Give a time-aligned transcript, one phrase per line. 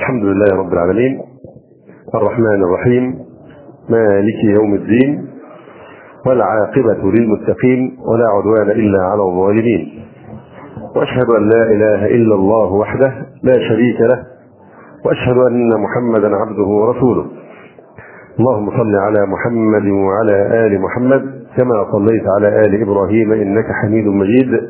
[0.00, 1.20] الحمد لله رب العالمين.
[2.14, 3.18] الرحمن الرحيم.
[3.88, 5.26] مالك يوم الدين.
[6.26, 7.98] والعاقبة للمتقين.
[8.08, 9.88] ولا عدوان إلا على الظالمين.
[10.96, 13.12] وأشهد أن لا إله إلا الله وحده
[13.42, 14.22] لا شريك له.
[15.04, 17.26] وأشهد أن محمدا عبده ورسوله.
[18.38, 21.22] اللهم صل على محمد وعلى آل محمد
[21.56, 24.60] كما صليت على آل إبراهيم إنك حميد مجيد.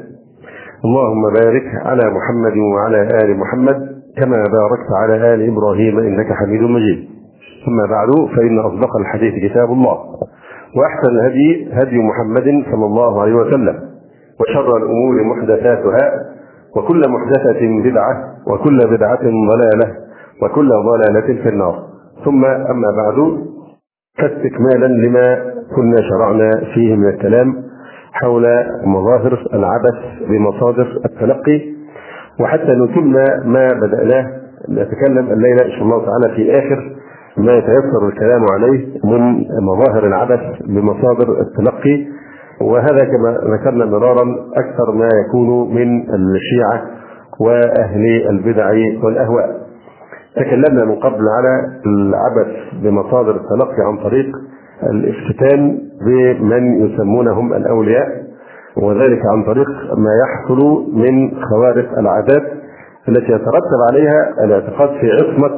[0.84, 7.08] اللهم بارك على محمد وعلى آل محمد كما باركت على آل إبراهيم إنك حميد مجيد.
[7.66, 9.98] ثم بعد فإن أصدق الحديث كتاب الله
[10.76, 13.76] وأحسن الهدي هدي محمد صلى الله عليه وسلم
[14.40, 16.10] وشر الأمور محدثاتها
[16.76, 17.60] وكل محدثة
[17.90, 19.94] بدعة وكل بدعة ضلالة
[20.42, 21.82] وكل ضلالة في النار.
[22.24, 23.38] ثم أما بعد
[24.18, 25.36] فاستكمالا لما
[25.76, 27.54] كنا شرعنا فيه من الكلام
[28.12, 28.46] حول
[28.84, 31.75] مظاهر العبث بمصادر التلقي
[32.40, 33.12] وحتى نتم
[33.52, 34.26] ما بدأناه
[34.70, 36.96] نتكلم الليلة إن شاء الله تعالى في آخر
[37.36, 42.06] ما يتيسر الكلام عليه من مظاهر العبث بمصادر التلقي
[42.60, 44.24] وهذا كما ذكرنا مرارا
[44.56, 46.82] أكثر ما يكون من الشيعة
[47.40, 48.70] وأهل البدع
[49.04, 49.66] والأهواء.
[50.36, 54.36] تكلمنا من قبل على العبث بمصادر التلقي عن طريق
[54.90, 58.25] الافتتان بمن يسمونهم الأولياء.
[58.82, 62.42] وذلك عن طريق ما يحصل من خوارق العادات
[63.08, 65.50] التي يترتب عليها الاعتقاد في عصمة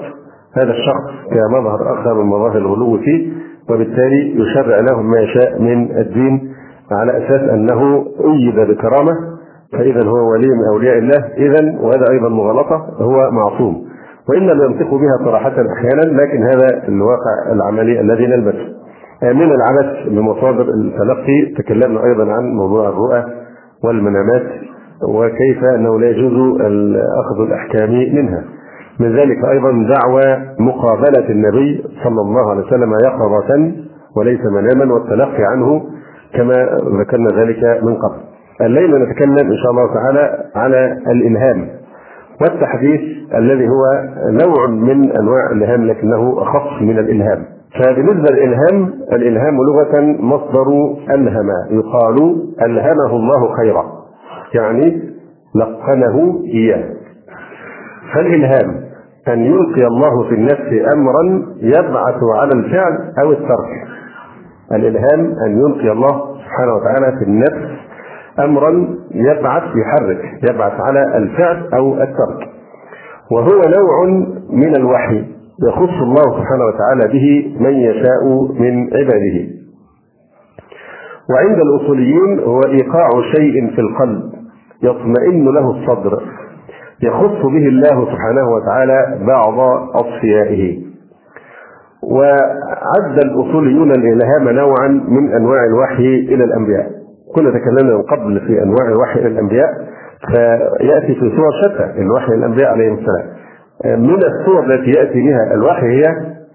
[0.56, 3.32] هذا الشخص كمظهر آخر من مظاهر الغلو فيه
[3.70, 6.52] وبالتالي يشرع لهم ما يشاء من الدين
[6.92, 9.12] على أساس أنه أيد بكرامة
[9.72, 13.88] فإذا هو ولي من أولياء الله إذا وهذا أيضا مغالطة هو معصوم.
[14.28, 18.78] وإن لم ينطقوا بها صراحة أحيانا لكن هذا الواقع العملي الذي نلبسه.
[19.22, 23.24] من العبث بمصادر التلقي تكلمنا أيضا عن موضوع الرؤى
[23.84, 24.46] والمنامات
[25.08, 26.60] وكيف أنه لا يجوز
[27.20, 28.44] اخذ الأحكام منها.
[29.00, 33.72] من ذلك أيضا دعوى مقابلة النبي صلى الله عليه وسلم يقظة
[34.16, 35.82] وليس مناما والتلقي عنه
[36.34, 36.54] كما
[37.00, 38.16] ذكرنا ذلك من قبل.
[38.60, 41.68] الليلة نتكلم إن شاء الله تعالى على الإلهام
[42.40, 43.00] والتحديث
[43.34, 43.84] الذي هو
[44.30, 47.44] نوع من أنواع الإلهام لكنه اخف من الإلهام.
[47.74, 52.16] فبالنسبة للإلهام الإلهام لغة مصدر ألهم يقال
[52.62, 53.84] ألهمه الله خيرا.
[54.54, 55.02] يعني
[55.54, 56.84] لقنه إياه.
[58.14, 58.88] فالإلهام
[59.28, 63.86] أن يلقي الله في النفس أمرا يبعث على الفعل أو الترك.
[64.72, 67.78] الإلهام أن يلقي الله سبحانه وتعالى في النفس
[68.44, 72.48] أمرا يبعث يحرك يبعث على الفعل أو الترك.
[73.32, 75.37] وهو نوع من الوحي.
[75.66, 78.24] يخص الله سبحانه وتعالى به من يشاء
[78.62, 79.58] من عباده.
[81.30, 84.22] وعند الأصوليين هو إيقاع شيء في القلب
[84.82, 86.22] يطمئن له الصدر
[87.02, 89.58] يخص به الله سبحانه وتعالى بعض
[89.94, 90.78] أصفيائه.
[92.02, 96.90] وعد الأصوليون الإلهام نوعا من أنواع الوحي إلى الأنبياء.
[97.34, 99.68] كنا تكلمنا من قبل في أنواع الوحي إلى الأنبياء
[100.28, 103.37] فيأتي في صور شتى الوحي الأنبياء عليهم السلام.
[103.84, 106.02] من الصور التي يأتي بها الوحي هي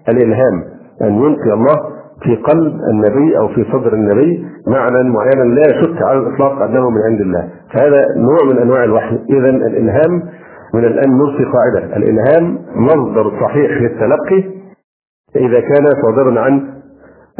[0.08, 0.64] الإلهام
[1.02, 1.76] أن يلقي الله
[2.22, 7.02] في قلب النبي أو في صدر النبي معنى معينا لا يشك على الإطلاق أنه من
[7.10, 7.48] عند الله.
[7.74, 9.18] فهذا نوع من أنواع الوحي.
[9.30, 10.22] إذا الإلهام
[10.74, 11.96] من الآن نلقي قاعدة.
[11.96, 14.44] الإلهام مصدر صحيح للتلقي
[15.36, 16.62] إذا كان صادرا عن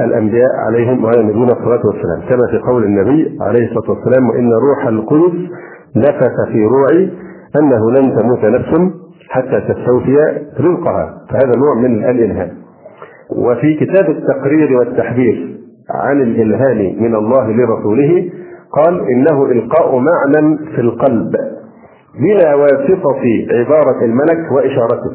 [0.00, 2.20] الأنبياء عليهم وعلى نبينا الصلاة والسلام.
[2.30, 5.50] كما في قول النبي عليه الصلاة والسلام وإن روح القدس
[5.96, 7.12] نفث في روعي
[7.60, 10.16] أنه لن تموت نفس حتى تستوفي
[10.60, 11.14] رزقها.
[11.30, 12.50] فهذا نوع من الإلهام.
[13.36, 15.58] وفي كتاب التقرير والتحذير
[15.90, 18.30] عن الإلهام من الله لرسوله
[18.72, 21.32] قال إنه إلقاء معنى في القلب
[22.20, 25.12] بلا واسطة عبارة الملك وإشارته.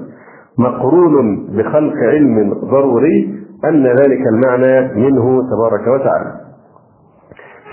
[0.57, 6.33] مقرون بخلق علم ضروري أن ذلك المعنى منه تبارك وتعالى.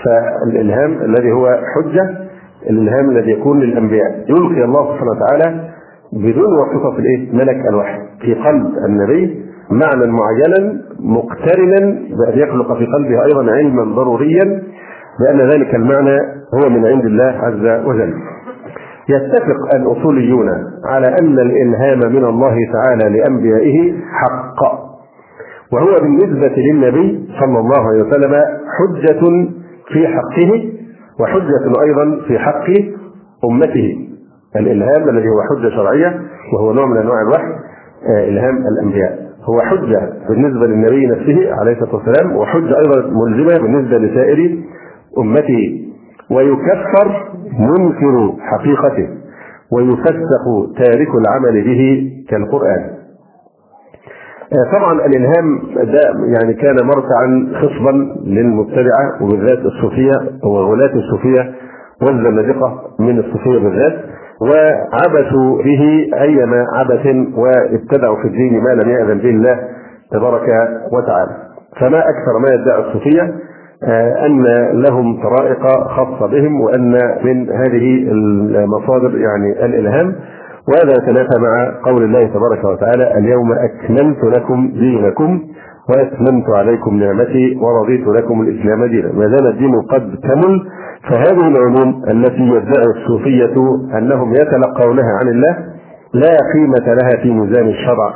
[0.03, 2.09] فالإلهام الذي هو حجة
[2.69, 4.25] الإلهام الذي يكون للأنبياء.
[4.29, 5.69] يلقي الله سبحانه وتعالى
[6.13, 11.79] بدون واسطة الإيه؟ ملك الوحي في قلب النبي معنى معينا مقترنا
[12.17, 14.63] بأن يخلق في قلبه أيضا علما ضروريا
[15.19, 16.17] بأن ذلك المعنى
[16.53, 18.13] هو من عند الله عز وجل.
[19.09, 20.49] يتفق الأصوليون
[20.85, 24.87] على أن الإلهام من الله تعالى لأنبيائه حق
[25.73, 28.33] وهو بالنسبة للنبي صلى الله عليه وسلم
[28.77, 29.19] حجة
[29.93, 30.69] في حقه
[31.19, 32.65] وحجة أيضا في حق
[33.51, 34.06] أمته
[34.55, 36.21] الإلهام الذي هو حجة شرعية
[36.53, 37.47] وهو نوع من أنواع الوحي
[38.09, 39.27] آه، إلهام الأنبياء.
[39.43, 44.57] هو حجة بالنسبة للنبي نفسه عليه الصلاة والسلام وحجة أيضا ملزمة بالنسبة لسائر
[45.17, 45.83] أمته.
[46.31, 49.07] ويكفر منكر حقيقته
[49.71, 50.45] ويفسق
[50.77, 52.97] تارك العمل به كالقرآن.
[54.73, 55.99] طبعا الإلهام ده
[56.39, 57.91] يعني كان مرتعا خصبا
[58.25, 60.13] للمبتدعة وبالذات الصوفية
[60.43, 61.51] وغلاة الصوفية
[62.01, 63.99] والزنادقة من الصوفية بالذات.
[64.41, 67.05] وعبثوا به أيما عبث
[67.37, 69.59] وابتدعوا في الدين ما لم يأذن به الله
[70.11, 70.47] تبارك
[70.93, 71.31] وتعالى.
[71.79, 73.35] فما أكثر ما يدعي الصوفية
[74.25, 76.91] أن لهم طرائق خاصة بهم وأن
[77.23, 80.15] من هذه المصادر يعني الإلهام.
[80.67, 85.41] وهذا يتنافى مع قول الله تبارك وتعالى اليوم اكملت لكم دينكم
[85.89, 89.11] وأتممت عليكم نعمتي ورضيت لكم الإسلام دينا.
[89.13, 90.61] ما دام الدين قد كمل
[91.09, 93.55] فهذه العلوم التي يدعي الصوفية
[93.97, 95.57] أنهم يتلقونها عن الله
[96.13, 98.13] لا قيمة لها في ميزان الشرع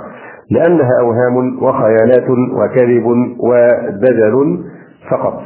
[0.51, 3.05] لأنها أوهام وخيالات وكذب
[3.39, 4.63] ودجل
[5.11, 5.41] فقط.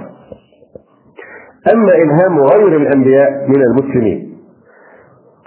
[1.74, 4.36] أما إلهام غير الأنبياء من المسلمين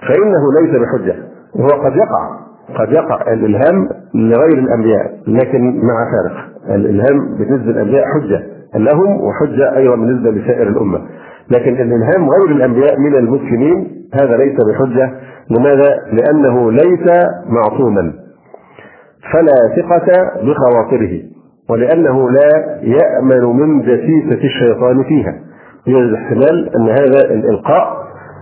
[0.07, 1.15] فإنه ليس بحجة
[1.57, 2.39] هو قد يقع
[2.79, 8.43] قد يقع الإلهام لغير الأنبياء لكن مع فارق الإلهام بالنسبة للأنبياء حجة
[8.75, 11.01] لهم وحجة أيضا بالنسبة لسائر الأمة.
[11.51, 13.87] لكن الالهام غير الأنبياء من المسلمين
[14.21, 15.13] هذا ليس بحجة.
[15.49, 17.07] لماذا؟ لأنه ليس
[17.47, 18.13] معصوما.
[19.33, 21.21] فلا ثقة بخواطره
[21.69, 25.35] ولأنه لا يأمن من دسيسة الشيطان فيها.
[25.87, 27.97] يوجد احتمال أن هذا الإلقاء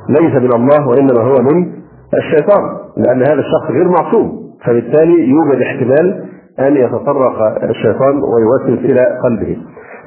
[0.10, 1.72] ليس من الله وإنما هو من
[2.14, 2.64] الشيطان
[2.98, 4.48] لأن هذا الشخص غير معصوم.
[4.66, 6.26] فبالتالي يوجد احتمال
[6.60, 9.58] أن يتطرق الشيطان ويوسوس إلى قلبه.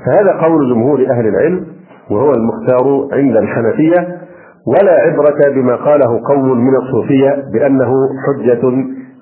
[0.07, 1.67] فهذا قول جمهور أهل العلم.
[2.11, 4.19] وهو المختار عند الحنفية
[4.67, 7.93] ولا عبرة بما قاله قوم من الصوفية بأنه
[8.27, 8.61] حجة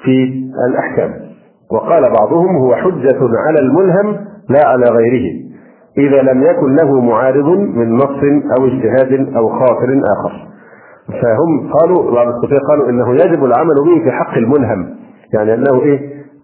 [0.05, 1.14] في الأحكام.
[1.73, 4.17] وقال بعضهم هو حجة على الملهم
[4.50, 5.49] لا على غيره
[5.99, 8.20] إذا لم يكن له معارض من نص
[8.58, 10.49] أو اجتهاد أو خاطر آخر.
[11.23, 14.94] فهم قالوا بعض الصوفية قالوا إنه يجب العمل به في حق الملهم
[15.35, 16.00] يعني أنه إيه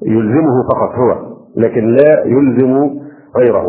[0.06, 1.16] يلزمه فقط هو
[1.56, 2.90] لكن لا يلزم
[3.36, 3.66] غيره.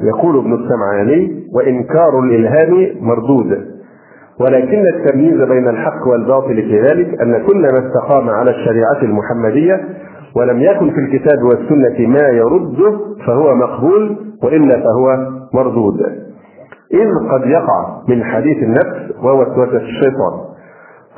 [0.00, 3.76] يقول ابن السمعاني وإنكار الإلهام مردود.
[4.40, 9.80] ولكن التمييز بين الحق والباطل في ذلك أن كل ما استقام على الشريعة المحمدية
[10.36, 15.16] ولم يكن في الكتاب والسنة ما يرده فهو مقبول وإلا فهو
[15.54, 16.00] مردود.
[16.94, 20.32] إذ قد يقع من حديث النفس ووسوسة الشيطان.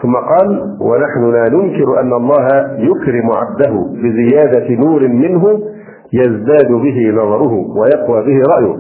[0.03, 2.47] ثم قال ونحن لا ننكر أن الله
[2.79, 5.61] يكرم عبده بزيادة نور منه
[6.13, 8.77] يزداد به نظره ويقوى به رأيه.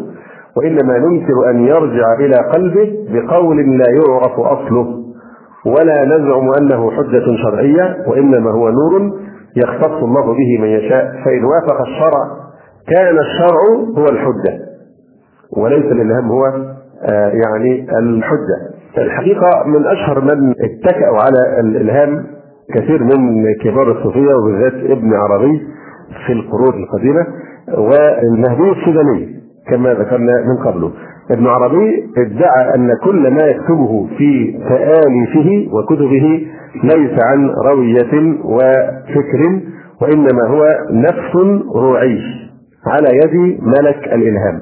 [0.56, 4.98] وإنما ننكر أن يرجع إلى قلبه بقول لا يعرف أصله.
[5.66, 9.12] ولا نزعم أنه حجة شرعية وإنما هو نور
[9.56, 11.12] يختص الله به من يشاء.
[11.24, 12.24] فإن وافق الشرع
[12.96, 13.60] كان الشرع
[13.98, 14.58] هو الحجة.
[15.56, 16.44] وليس الإلهام هو
[17.44, 18.58] يعني الحجة.
[18.98, 22.26] الحقيقة من أشهر من اتكأوا على الإلهام
[22.74, 25.60] كثير من كبار الصوفية وبالذات ابن عربي
[26.28, 27.26] في القرون القديمة
[27.78, 29.38] والمهدي السوداني
[29.70, 30.92] كما ذكرنا من قبله
[31.30, 36.46] ابن عربي ادعى أن كل ما يكتبه في تآليفه وكتبه
[36.84, 39.60] ليس عن روية وفكر
[40.02, 41.36] وإنما هو نفس
[41.74, 42.18] روعي
[42.86, 44.60] على يد ملك الإلهام.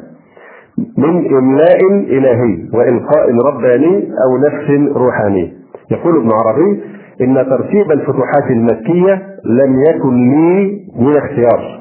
[0.98, 5.52] من إملاء إلهي وإلقاء رباني أو نفس روحاني.
[5.90, 6.80] يقول ابن عربي
[7.20, 11.80] إن ترتيب الفتوحات المكية لم يكن لي من اختيار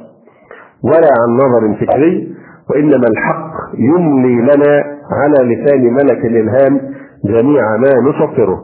[0.83, 2.35] ولا عن نظر فكري
[2.69, 6.79] وإنما الحق يملي لنا على لسان ملك الإلهام
[7.25, 8.57] جميع ما نسطره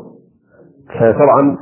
[0.99, 1.57] فطبعا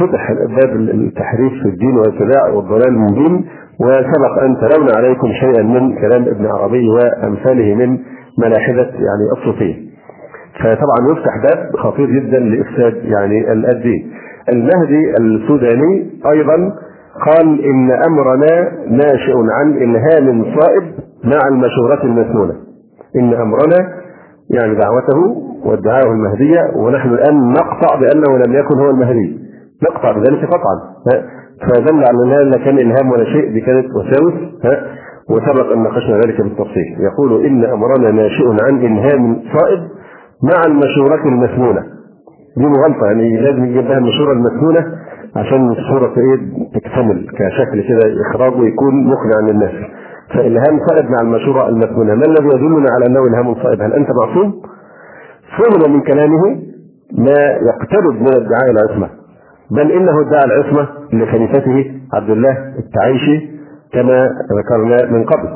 [0.00, 3.44] فتح باب التحريف في الدين والاتباع والضلال المبين
[3.80, 7.98] وسبق أن تلونا عليكم شيئا من كلام ابن عربي وأمثاله من
[8.38, 9.87] ملاحدة يعني الصوفية.
[10.62, 14.12] فطبعا يفتح باب خطير جدا لإفساد يعني الدين.
[14.52, 16.56] المهدي السوداني أيضا
[17.26, 20.82] قال إن أمرنا ناشئ عن إلهام صائب
[21.24, 22.54] مع المشورة المسنونة.
[23.16, 23.88] إن أمرنا
[24.50, 25.18] يعني دعوته
[25.64, 29.38] وادعاءه المهدية ونحن الآن نقطع بأنه لم يكن هو المهدي.
[29.82, 30.76] نقطع بذلك قطعا
[31.62, 34.34] فدل على انها لا كان إلهام ولا شيء دي كانت وساوس
[35.30, 39.80] وسبق أن ناقشنا ذلك بالتفصيل يقول إن أمرنا ناشئ عن إلهام صائب
[40.42, 41.80] مع المشورة المسنونة
[42.56, 44.86] دي مغالطة يعني لازم يجيب لها المشورة المسنونة
[45.36, 46.36] عشان الصورة إيه؟
[46.74, 49.72] تكتمل كشكل كده اخراجه يكون مقنع للناس.
[50.34, 54.62] فالهام صائب مع المشورة المسنونة ما الذي يدلنا على أنه الهام صائب هل أنت معصوم؟
[55.58, 56.42] فهم من كلامه
[57.18, 59.08] ما يقترب من ادعاء العصمة.
[59.70, 63.50] بل إنه ادعى العصمة لخليفته عبد الله التعيشي
[63.92, 65.48] كما ذكرنا من قبل.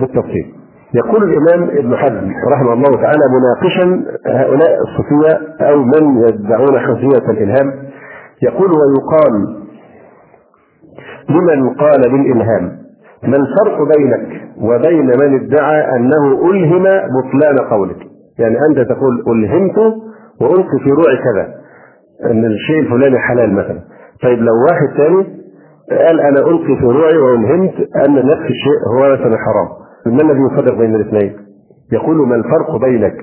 [0.00, 0.54] بالتفصيل.
[0.94, 7.72] يقول الإمام ابن حزم رحمه الله تعالى مناقشا هؤلاء الصوفية أو من يدعون حسيه الإلهام
[8.42, 9.64] يقول ويقال
[11.28, 12.84] لمن قال بالإلهام؟
[13.22, 17.96] ما الفرق بينك وبين من ادعى أنه ألهم بطلان قولك؟
[18.38, 19.78] يعني أنت تقول ألهمت
[20.40, 21.54] وألقي في روعي كذا
[22.30, 23.80] أن الشيء الفلاني حلال مثلا.
[24.22, 25.44] طيب لو واحد ثاني
[25.90, 27.74] قال أنا ألقي في روعي وألهمت
[28.06, 29.83] أن نفس الشيء هو مثلا حرام.
[30.06, 31.36] ما الذي يفرق بين الاثنين؟
[31.92, 33.14] يقول ما الفرق بينك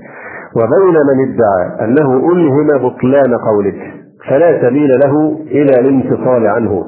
[0.56, 3.94] وبين من ادعى أنه ألهم بطلان قولك
[4.30, 6.86] فلا سبيل له إلى الانفصال عنه.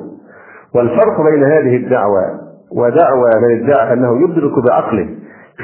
[0.76, 2.22] والفرق بين هذه الدعوة
[2.76, 5.10] ودعوى من ادعى أنه يدرك بعقله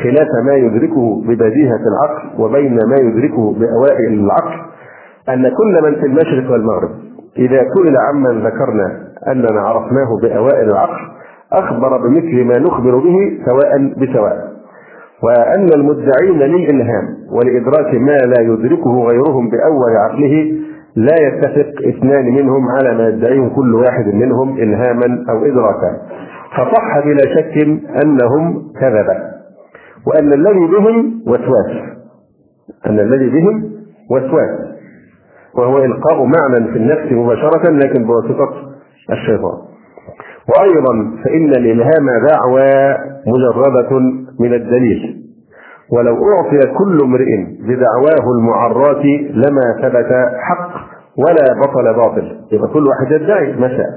[0.04, 4.60] خلاف ما يدركه ببديهة العقل وبين ما يدركه بأوائل العقل
[5.30, 6.90] أن كل من في المشرق والمغرب
[7.38, 11.19] إذا سئل عمن ذكرنا أننا عرفناه بأوائل العقل
[11.54, 14.50] أخبر بمثل ما نخبر به سواء بسواء.
[15.24, 20.60] وأن المدعين للإلهام ولإدراك ما لا يدركه غيرهم بأول عقله
[20.96, 26.02] لا يتفق اثنان منهم على ما يدعيه كل واحد منهم إلهاما أو إدراكا.
[26.58, 27.58] فصح بلا شك
[28.04, 29.18] أنهم كذبه
[30.08, 32.00] وأن الذي بهم وسواس.
[32.88, 33.72] أن الذي بهم
[34.12, 34.60] وسواس.
[35.58, 38.50] وهو إلقاء معنى في النفس مباشرة لكن بواسطة
[39.12, 39.69] الشيطان.
[40.50, 44.00] وأيضا فإن الإلهام دعوى مجرده
[44.40, 45.16] من الدليل.
[45.92, 50.72] ولو أعطي كل امرئ بدعواه المعرات لما ثبت حق
[51.18, 52.38] ولا بطل باطل.
[52.52, 53.90] يبقى كل واحد يدعي ما شاء.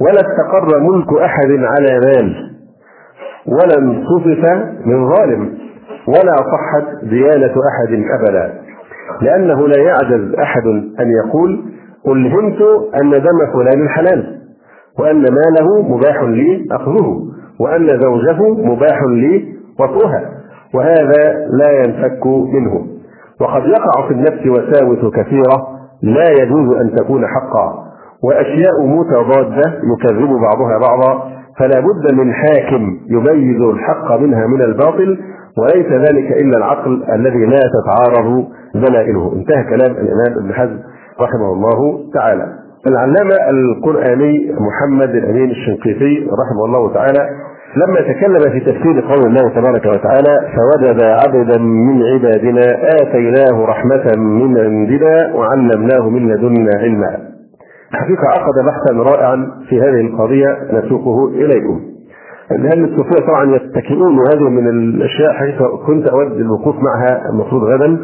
[0.00, 2.50] ولا استقر ملك أحد على مال.
[3.46, 4.52] ولا انصفف
[4.86, 5.58] من ظالم.
[6.08, 8.54] ولا صحت ديانة أحد أبدا.
[9.22, 10.66] لأنه لا يعجز أحد
[11.00, 11.60] أن يقول
[12.08, 12.62] ألهمت
[13.02, 14.37] أن دم فلان حلال.
[14.98, 17.18] وأن ماله مباح لي أخذه
[17.60, 19.44] وأن زوجه مباح لي
[19.80, 20.30] وطئها
[20.74, 22.86] وهذا لا ينفك منه.
[23.40, 25.66] وقد يقع في النفس وساوس كثيرة
[26.02, 27.84] لا يجوز أن تكون حقا
[28.24, 35.18] وأشياء متضادة يكذب بعضها بعضا فلا بد من حاكم يميز الحق منها من الباطل
[35.58, 40.78] وليس ذلك إلا العقل الذي لا تتعارض دلائله انتهى كلام الإمام ابن حزم
[41.20, 42.46] رحمه الله تعالى.
[42.86, 47.28] العلامة القرآني محمد الأمين الشنقيطي رحمه الله تعالى
[47.76, 52.62] لما تكلم في تفسير قول الله تبارك وتعالى فوجد عبدا من عبادنا
[53.02, 57.18] آتيناه رحمة من عندنا وعلمناه من لدنا علما
[57.92, 61.80] حقيقة عقد بحثا رائعا في هذه القضية نسوقه إليكم.
[62.50, 67.98] لأن الصوفية طبعا يتكئون وهذه من الأشياء حقيقة كنت أود الوقوف معها المفروض غدا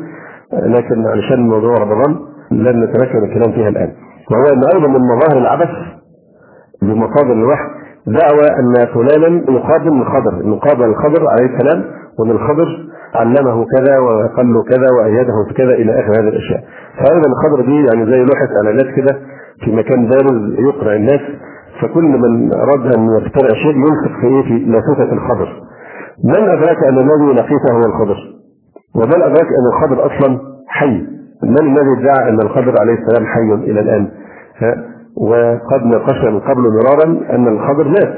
[0.52, 2.16] لكن علشان موضوع رمضان
[2.50, 3.88] لن نتمكن الكلام فيها الآن.
[4.30, 5.68] وهو أن أيضا من مظاهر العبث
[6.82, 7.64] بمصادر الوحي
[8.06, 11.84] دعوى أن فلانا يقابل الخضر، أنه قابل الخضر عليه السلام
[12.18, 12.66] وأن الخضر
[13.14, 16.64] علمه كذا وقال له كذا وأيده في كذا إلى آخر هذه الأشياء.
[16.98, 19.18] فأيضا الخضر دي يعني زي لوحة إعلانات كده
[19.64, 21.20] في مكان بارز يقرأ الناس
[21.82, 25.48] فكل من أراد أن يخترع شيء ينفق في إيه في لافتة الخضر.
[26.24, 28.16] من أدراك أن الذي لقيته هو الخضر؟
[28.96, 30.38] ومن أدراك أن الخضر أصلا
[30.68, 31.06] حي؟
[31.42, 34.08] من الذي ادعى أن الخضر عليه السلام حي إلى الآن؟
[34.58, 34.74] ها
[35.16, 38.14] وقد ناقشنا من قبل مرارا أن الخضر مات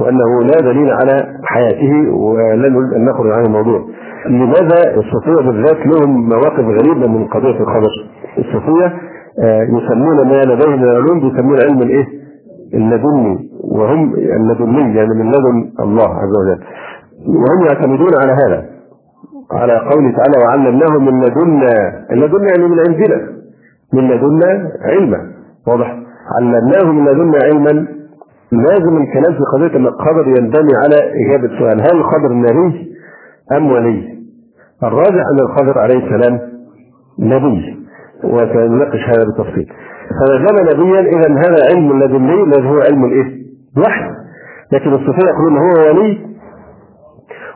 [0.00, 3.80] وأنه لا دليل على حياته ولن نريد أن نخرج عن الموضوع.
[4.28, 7.90] لماذا الصوفية بالذات لهم مواقف غريبة من قضية الخضر؟
[8.38, 8.92] الصوفية
[9.44, 12.06] آه، يسمون ما لديهم من العلوم بيسمون علم الإيه؟
[12.74, 16.62] اللدني وهم اللدني يعني من لدن الله عز وجل.
[17.26, 18.75] وهم يعتمدون على هذا.
[19.52, 23.28] على قوله تعالى وعلمناه من لدنا اللدنا يعني من عندنا
[23.92, 25.30] من لدنا علما.
[25.66, 25.96] واضح.
[26.38, 27.86] علمناه من لدنا علما.
[28.52, 32.92] لازم الكلام في قضية ان القدر ينبني على اجابه سؤال هل القدر نبي
[33.56, 34.16] أم ولي؟
[34.82, 36.40] الراجع أن الخضر عليه السلام
[37.18, 37.76] نبي
[38.24, 39.72] وسنناقش هذا بالتفصيل.
[40.18, 44.10] فما دام نبيا اذا هذا علم لدني الذي هو علم الايه؟ الوحي
[44.72, 46.18] لكن الصوفيه يقولون هو ولي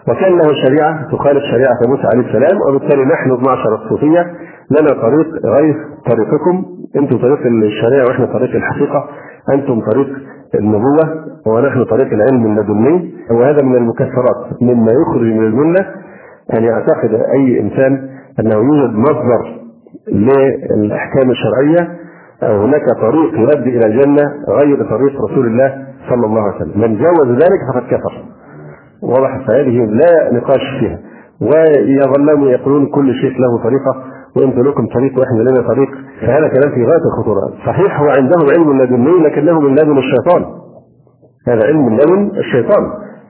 [0.08, 4.22] وكان له شريعة تخالف شريعة موسى عليه السلام وبالتالي نحن معشر الصوفية
[4.70, 5.74] لنا طريق غير
[6.10, 6.64] طريقكم.
[6.96, 9.04] أنتم طريق الشريعة وإحنا طريق الحقيقة
[9.54, 10.08] أنتم طريق
[10.54, 13.14] النبوة ونحن طريق العلم اللدني.
[13.30, 14.62] وهذا من المكسرات.
[14.62, 15.86] مما يخرج من الملة
[16.58, 18.08] أن يعتقد أي إنسان
[18.40, 19.60] أنه يوجد مصدر
[20.12, 21.98] للأحكام الشرعية
[22.42, 26.98] أو هناك طريق يؤدي إلى الجنة غير طريق رسول الله صلى الله عليه وسلم، من
[26.98, 28.24] جاوز ذلك فقد كفر.
[29.02, 30.98] واضح فهذه لا نقاش فيها.
[31.40, 34.04] ويظلون يقولون كل شيء له طريقة
[34.36, 35.88] وأنتم لكم طريق وإحنا لنا طريق
[36.20, 37.40] فهذا كلام في غاية الخطورة.
[37.66, 40.44] صحيح هو عندهم علم لدني لكنه من لدن الشيطان.
[41.48, 42.82] هذا علم من لدن الشيطان.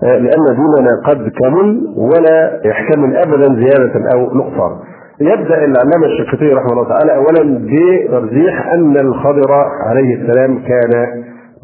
[0.02, 4.78] لأن ديننا قد كمل ولا يحتمل أبدا زيادة أو نقصان
[5.20, 9.52] يبدأ العلامه الشنقيطي رحمه الله تعالى اولا بترجيح أن الخضر
[9.86, 11.06] عليه السلام كان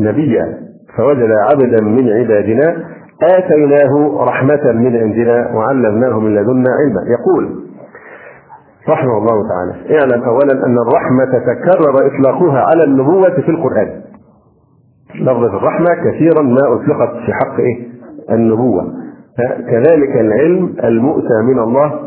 [0.01, 0.59] نبيا
[0.97, 2.85] فوجد عبدا من عبادنا
[3.23, 7.01] آتيناه رحمة من عندنا وعلمناه من لدنا علما.
[7.19, 7.67] يقول
[8.89, 14.01] رحمه الله تعالى اعلم اولا أن الرحمة تكرر إطلاقها على النبوة في القرآن.
[15.15, 17.87] لفظة الرحمة كثيرا ما أطلقت في حق إيه؟
[18.31, 18.93] النبوة.
[19.71, 22.01] كذلك العلم المؤتى من الله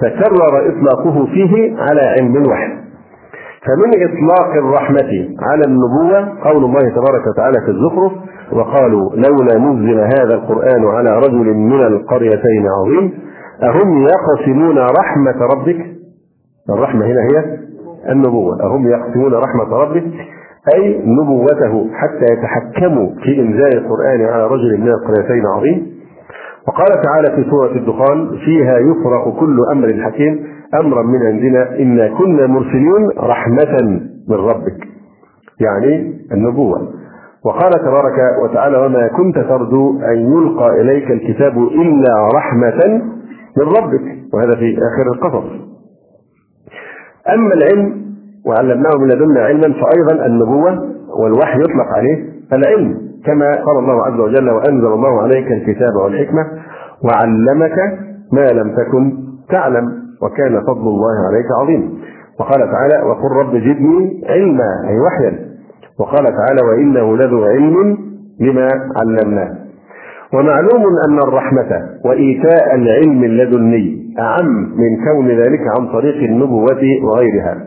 [0.00, 2.85] تكرر إطلاقه فيه على علم الوحي
[3.66, 8.12] فمن إطلاق الرحمة على النبوة قول الله تبارك وتعالى في الزخرف
[8.52, 13.12] وقالوا لولا نزل هذا القرآن على رجل من القريتين عظيم
[13.62, 15.86] أهم يقسمون رحمة ربك؟
[16.70, 17.58] الرحمة هنا هي
[18.12, 18.62] النبوة.
[18.62, 20.04] أهم يقسمون رحمة ربك؟
[20.74, 25.95] أي نبوته حتى يتحكموا في إنزال القرآن على رجل من القريتين عظيم.
[26.68, 32.46] وقال تعالى في سورة الدخان فيها يفرق كل أمر حكيم أمرا من عندنا إنا كنا
[32.46, 34.88] مرسلين رحمة من ربك.
[35.60, 36.88] يعني النبوة.
[37.44, 43.02] وقال تبارك وتعالى وما كنت ترجو أن يلقى إليك الكتاب إلا رحمة
[43.56, 44.34] من ربك.
[44.34, 45.50] وهذا في آخر القصص.
[47.34, 48.06] أما العلم
[48.46, 50.84] وعلمناه من لدنا علما فأيضا النبوة
[51.20, 53.05] والوحي يطلق عليه العلم.
[53.24, 56.44] كما قال الله عز وجل وأنزل الله عليك الكتاب والحكمة
[57.04, 57.78] وعلمك
[58.32, 59.12] ما لم تكن
[59.50, 59.84] تعلم
[60.22, 61.98] وكان فضل الله عليك عظيم.
[62.40, 65.38] وقال تعالى وقل رب زدني علما أي وحيا.
[66.00, 67.98] وقال تعالى وإنه لذو علم
[68.40, 69.54] لما علمناه.
[70.34, 74.46] ومعلوم أن الرحمة وإيتاء العلم اللدني أعم
[74.76, 77.66] من كون ذلك عن طريق النبوة وغيرها.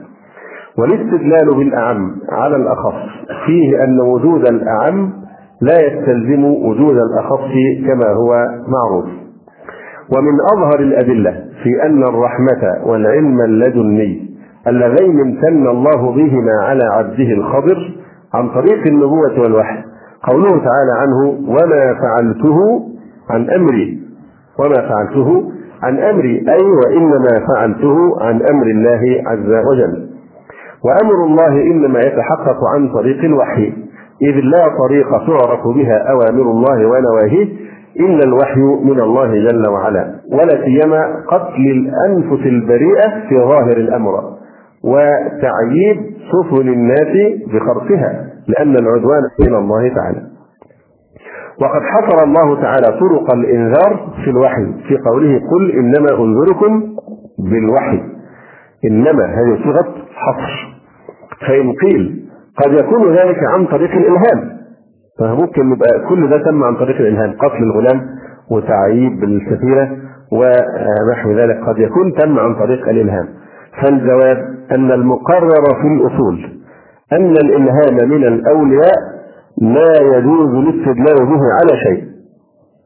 [0.78, 2.96] والاستدلال بالأعم على الأخص
[3.46, 5.14] فيه أن وجود الأعم
[5.62, 7.52] لا يستلزم وجود الأخص
[7.88, 9.06] كما هو معروف.
[10.18, 11.32] ومن أظهر الأدلة
[11.64, 14.30] في أن الرحمة والعلم اللدني
[14.68, 17.78] اللذين امتن الله بهما على عبده الخضر
[18.34, 19.84] عن طريق النبوة والوحي
[20.24, 22.58] قوله تعالى عنه وما فعلته
[23.30, 24.00] عن أمري
[24.60, 25.52] وما فعلته
[25.84, 30.10] عن أمري أي وإنما فعلته عن أمر الله عز وجل.
[30.86, 33.74] وأمر الله إنما يتحقق عن طريق الوحي.
[34.22, 37.48] إذ لا طريق تعرف بها أوامر الله ونواهيه
[38.00, 44.12] إلا الوحي من الله جل وعلا ولا سيما قتل الأنفس البريئة في ظاهر الأمر
[44.84, 45.98] وتعييب
[46.32, 50.22] سفن الناس بخرقها لأن العدوان إلى الله تعالى.
[51.62, 56.96] وقد حصر الله تعالى طرق الإنذار في الوحي في قوله قل إنما أنذركم
[57.40, 58.02] بالوحي
[58.86, 60.80] إنما هذه صيغة حصر
[61.48, 62.19] فإن قيل
[62.64, 64.60] قد يكون ذلك عن طريق الإلهام.
[65.20, 68.02] فممكن يبقى كل ده تم عن طريق الإلهام قتل الغلام
[68.52, 69.98] وتعييب السفينة
[70.32, 73.28] ونحو ذلك قد يكون تم عن طريق الإلهام.
[73.82, 74.38] فالجواب
[74.72, 76.60] أن المقرر في الأصول
[77.14, 78.98] أن الإلهام من الأولياء
[79.62, 82.04] لا يجوز الاستدلال به على شيء.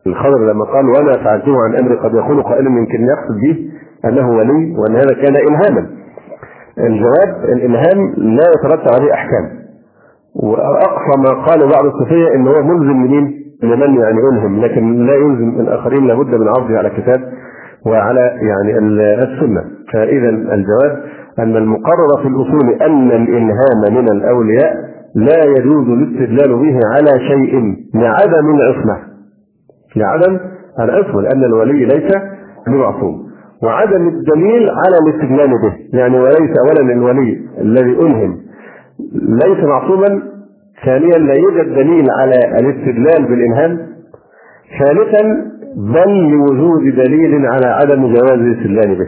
[0.08, 3.70] الخضر لما قال وما فعلته عن أمري قد يكون قائلا يمكن يقصد به
[4.06, 5.88] أنه ولي وأن هذا كان إلهاما.
[6.78, 9.63] الجواب الإلهام لا يترتب عليه أحكام.
[10.36, 15.50] وأقصى ما قال بعض الصوفيه ان هو ملزم لمين؟ لمن يعني الهم لكن لا يلزم
[15.60, 17.22] الآخرين لابد من عرضه على كتاب
[17.86, 18.78] وعلى يعني
[19.24, 19.64] السنة.
[19.94, 21.04] فإذا الجواب
[21.40, 24.74] أن المقرر في الأصول أن الالهام من الأولياء
[25.16, 28.98] لا يجوز الاستدلال به على شيء لعدم العصمة.
[29.96, 30.40] لعدم
[30.80, 32.12] العصمة لأن الولي ليس
[32.68, 33.24] بمعصوم.
[33.64, 38.43] وعدم الدليل على الاستدلال به يعني وليس اولا الولي الذي الهم
[39.46, 40.22] ليس معصوما
[40.86, 43.88] ثانيا لا يوجد دليل على الاستدلال بالإلهام
[44.80, 49.08] ثالثا بل لوجود دليل على عدم جواز الاستدلال به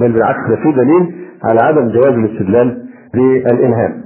[0.00, 1.14] بل بالعكس ده في دليل
[1.44, 2.82] على عدم جواز الاستدلال
[3.14, 4.02] بالإلهام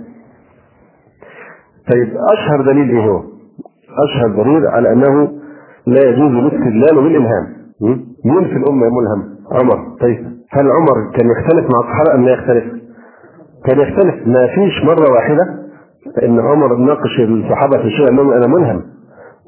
[1.93, 3.23] طيب أشهر دليل إيه هو؟
[4.09, 5.33] أشهر دليل على أنه
[5.87, 7.47] لا يجوز الاستدلال بالإلهام
[8.25, 10.19] مين في الأمة ملهم؟ عمر طيب
[10.51, 12.65] هل عمر كان يختلف مع الصحابة أم لا يختلف؟
[13.67, 14.15] كان يختلف.
[14.27, 15.45] ما فيش مرة واحدة
[16.23, 18.83] إن عمر ناقش الصحابة في شيء انهم أنا ملهم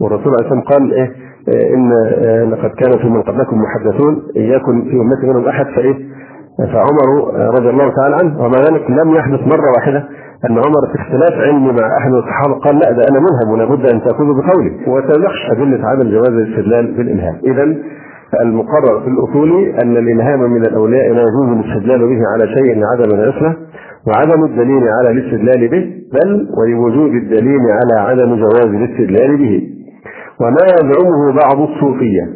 [0.01, 1.13] والرسول عليه الصلاة والسلام قال إيه,
[1.49, 5.95] إيه إن إيه لقد كان في من قبلكم محدثون إياكم في أمتي منهم أحد فإيه؟
[6.59, 9.99] فعمر رضي الله تعالى عنه ومع ذلك لم يحدث مرة واحدة
[10.51, 13.93] أن عمر في اختلاف علمي مع أحد الصحابة قال لا ده أنا ملهم ولا بد
[13.95, 14.71] أن تأخذوا بقولي.
[14.89, 17.37] وتناقش أدلة عدم جواز الاستدلال بالإلهام.
[17.47, 17.75] اذا
[18.43, 23.57] المقرر في الأصول أن الإلهام من الأولياء لا يجوز الاستدلال به على شيء لعدم العصمة
[24.07, 29.63] وعدم الدليل على الاستدلال به بل ولوجود الدليل على عدم جواز الاستدلال به.
[30.41, 32.29] وما يزعمه بعض الصوفية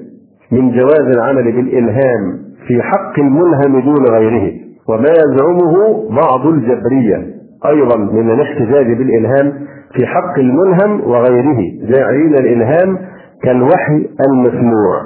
[0.53, 4.53] من جواز العمل بالإلهام في حق الملهم دون غيره.
[4.89, 7.27] وما يزعمه بعض الجبرية
[7.67, 9.53] أيضا من الاحتجاج بالإلهام
[9.95, 12.99] في حق الملهم وغيره جاعلين الإلهام
[13.43, 15.01] كالوحي المسموع.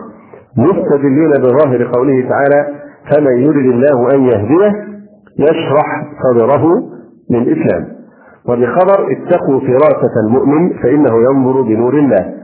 [0.56, 2.66] مستدلين بظاهر قوله تعالى
[3.10, 4.72] فمن يرد الله أن يهديه
[5.38, 6.82] يشرح صدره
[7.30, 7.88] للإسلام.
[8.48, 12.34] وبخبر اتقوا فراسة المؤمن فإنه ينظر بنور الله.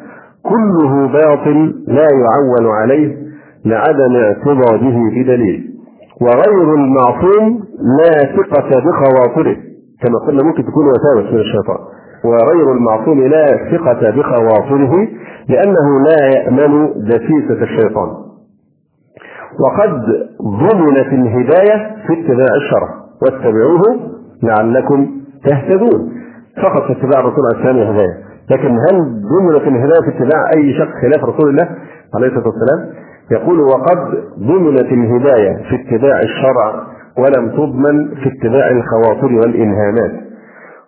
[0.42, 3.16] كله باطل لا يعول عليه
[3.64, 5.64] لعدم اعتضاده بدليل.
[6.20, 7.64] وغير المعصوم
[7.98, 9.56] لا ثقة بخواطره.
[10.02, 11.78] كما قلنا ممكن تكون وساوس من الشيطان.
[12.24, 15.08] وغير المعصوم لا ثقة بخواطره
[15.48, 18.08] لأنه لا يأمن دسيسة الشيطان.
[19.60, 20.02] وقد
[20.42, 22.88] ضمنت الهداية في اتباع الشرع
[23.22, 23.82] واتبعوه
[24.42, 25.06] لعلكم
[25.44, 26.12] تهتدون.
[26.62, 28.14] فقط في اتباع الرسول عليه السلام هداية
[28.50, 31.68] لكن هل ضمنت الهداية في اتباع أي شخص خلاف رسول الله
[32.14, 32.92] عليه الصلاة والسلام؟
[33.30, 33.98] يقول وقد
[34.38, 36.86] ضمنت الهداية في اتباع الشرع
[37.18, 40.12] ولم تضمن في اتباع الخواطر والإلهامات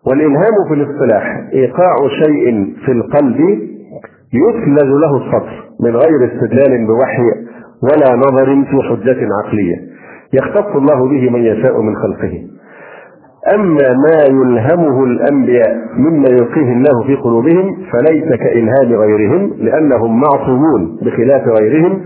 [0.07, 3.41] والإلهام في الاصطلاح إيقاع شيء في القلب
[4.35, 7.23] يثلج له الصدر من غير استدلال بوحي
[7.83, 9.77] ولا نظر في حجة عقلية.
[10.33, 12.43] يختص الله به من يشاء من خلقه.
[13.55, 21.43] أما ما يلهمه الأنبياء مما يلقيه الله في قلوبهم فليس كإلهام غيرهم لأنهم معصومون بخلاف
[21.61, 22.03] غيرهم.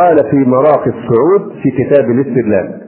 [0.00, 2.80] قال في مراقي الصعود في كتاب الاستدلال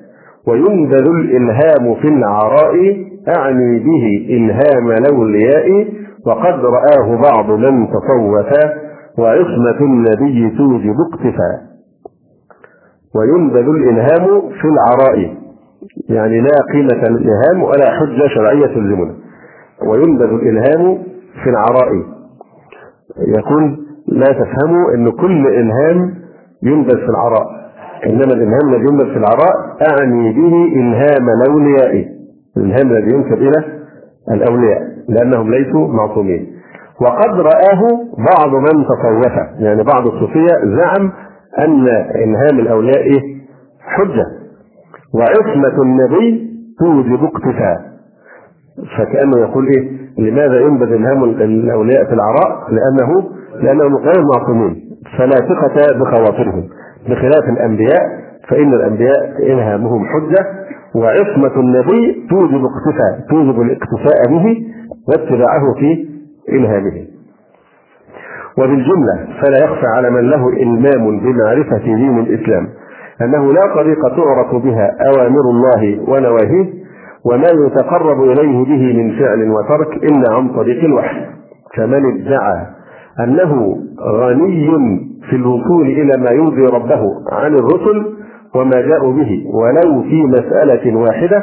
[0.47, 5.87] وينبذ الإلهام في العراء أعني به إلهام الأولياء
[6.27, 8.73] وقد رآه بعض من تصوفا
[9.19, 11.61] وعصمة النبي توجب اقتفاء.
[13.17, 15.37] وينبذ الإلهام في العراء
[16.09, 19.15] يعني لا قيمة للإلهام ولا حجة شرعية تلزمنا
[19.87, 20.99] وينبذ الإلهام
[21.45, 21.93] في العراء.
[23.39, 23.79] يقول
[24.09, 26.15] لا تفهموا أن كل إلهام
[26.63, 27.47] ينبذ في العراء
[28.07, 29.55] إنما الإلهام الذي ينبذ في العراء
[29.91, 32.20] أعني به إلهام الأولياء
[32.57, 33.65] الإلهام الذي ينسب إلى
[34.31, 36.47] الأولياء لأنهم ليسوا معصومين.
[37.01, 37.83] وقد رآه
[38.19, 41.13] بعض من تصوف يعني بعض الصوفية زعم
[41.59, 43.07] أن إلهام الأولياء
[43.81, 44.25] حجة.
[45.15, 47.91] وعصمة النبي توجب اقتفاء.
[48.99, 53.31] فكأنه يقول إيه؟ لماذا ينبذ إلهام الأولياء في العراء؟ لأنه
[53.63, 54.77] لأنهم غير معصومين.
[55.19, 56.69] فلا ثقة بخواطرهم.
[57.09, 58.03] بخلاف الأنبياء
[58.49, 60.47] فإن الأنبياء إلهامهم حجة.
[60.95, 64.57] وعصمة النبي توجب اقتفاء توجب الاقتفاء به
[65.09, 66.07] واتباعه في
[66.49, 67.07] إلهامه.
[68.59, 72.69] وبالجملة فلا يخفى على من له إلمام بمعرفة دين الإسلام
[73.23, 76.81] أنه لا طريقة تعرف بها أوامر الله ونواهيه
[77.25, 81.27] وما يتقرب إليه به من فعل وترك إلا عن طريق الوحي.
[81.77, 82.67] فمن ادعى
[83.21, 83.77] أنه
[84.21, 84.71] غني
[85.31, 88.15] في الوصول إلى ما يرضي ربه عن الرسل
[88.55, 89.45] وما جاءوا به.
[89.55, 91.43] ولو في مسألة واحدة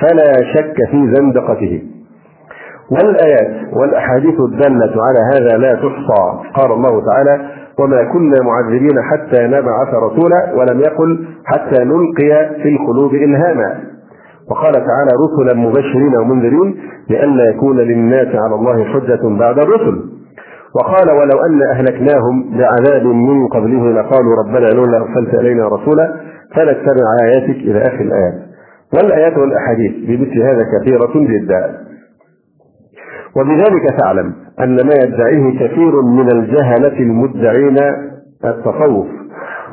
[0.00, 1.82] فلا شك في زندقته.
[2.90, 6.22] والآيات والأحاديث الدالة على هذا لا تحصى.
[6.54, 7.40] قال الله تعالى
[7.80, 13.80] وما كنا معذبين حتى نبعث رسولا ولم يقل حتى نلقي في القلوب إلهاما.
[14.50, 16.76] وقال تعالى رسلا مبشرين ومنذرين
[17.10, 20.02] لئلا يكون للناس على الله حجة بعد الرسل.
[20.74, 26.14] وقال ولو أن أهلكناهم بعذاب من قبله لقالوا ربنا لولا أرسلت إلينا رسولا
[26.54, 28.48] فنتبع آياتك إلى آخر الآيات.
[28.94, 31.78] والآيات والأحاديث بمثل هذا كثيرة جدا.
[33.36, 37.76] وبذلك تعلم أن ما يدعيه كثير من الجهلة المدعين
[38.44, 39.06] التصوف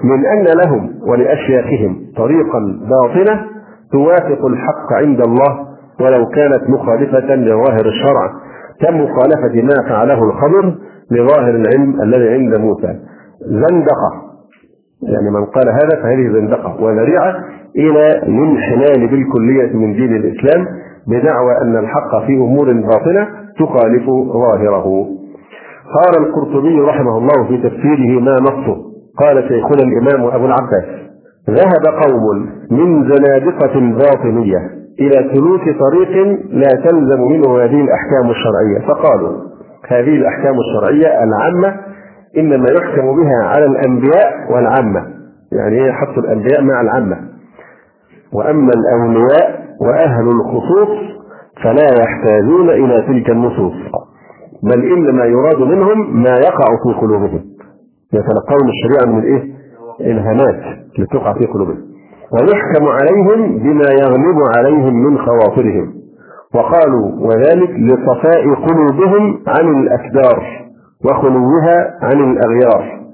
[0.03, 2.59] من أن لهم ولأشياخهم طريقا
[2.89, 3.45] باطنة
[3.91, 5.67] توافق الحق عند الله
[6.01, 8.31] ولو كانت مخالفة لظاهر الشرع
[8.81, 10.75] كمخالفة ما فعله الخضر
[11.11, 12.99] لظاهر العلم الذي عند موسى.
[13.41, 14.24] زندقة.
[15.13, 16.83] يعني من قال هذا فهذه زندقة.
[16.83, 17.35] وذريعة
[17.75, 20.65] إلى الانحلال بالكلية من دين الإسلام
[21.07, 23.27] بدعوى أن الحق في أمور باطنة
[23.59, 25.07] تخالف ظاهره.
[25.95, 28.77] قال القرطبي رحمه الله في تفسيره ما نصه.
[29.19, 30.85] قال شيخنا الإمام أبو العباس
[31.49, 34.57] ذهب قوم من زنادقة باطنية
[34.99, 38.87] إلى سلوك طريق لا تلزم منه هذه الأحكام الشرعية.
[38.87, 39.31] فقالوا
[39.87, 41.79] هذه الأحكام الشرعية العامة
[42.37, 45.07] إنما يحكم بها على الأنبياء والعامة.
[45.51, 47.17] يعني هي حط الأنبياء مع العامة.
[48.33, 50.89] وأما الأولياء وأهل الخصوص
[51.63, 53.73] فلا يحتاجون إلى تلك النصوص.
[54.63, 57.41] بل إنما يراد منهم ما يقع في قلوبهم.
[58.13, 59.55] يتلقون الشريعة من إيه؟
[60.11, 60.61] إلهامات
[60.99, 61.81] لتقع في قلوبهم.
[62.31, 65.93] ويحكم عليهم بما يغلب عليهم من خواطرهم.
[66.55, 70.64] وقالوا وذلك لصفاء قلوبهم عن الأكدار.
[71.09, 73.05] وخلوها عن الأغيار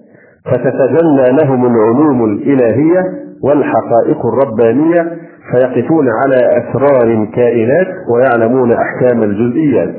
[0.46, 3.04] فتتجلى لهم العلوم الإلهية
[3.44, 5.12] والحقائق الربانية
[5.52, 9.90] فيقفون على أسرار الكائنات ويعلمون أحكام الجزئيات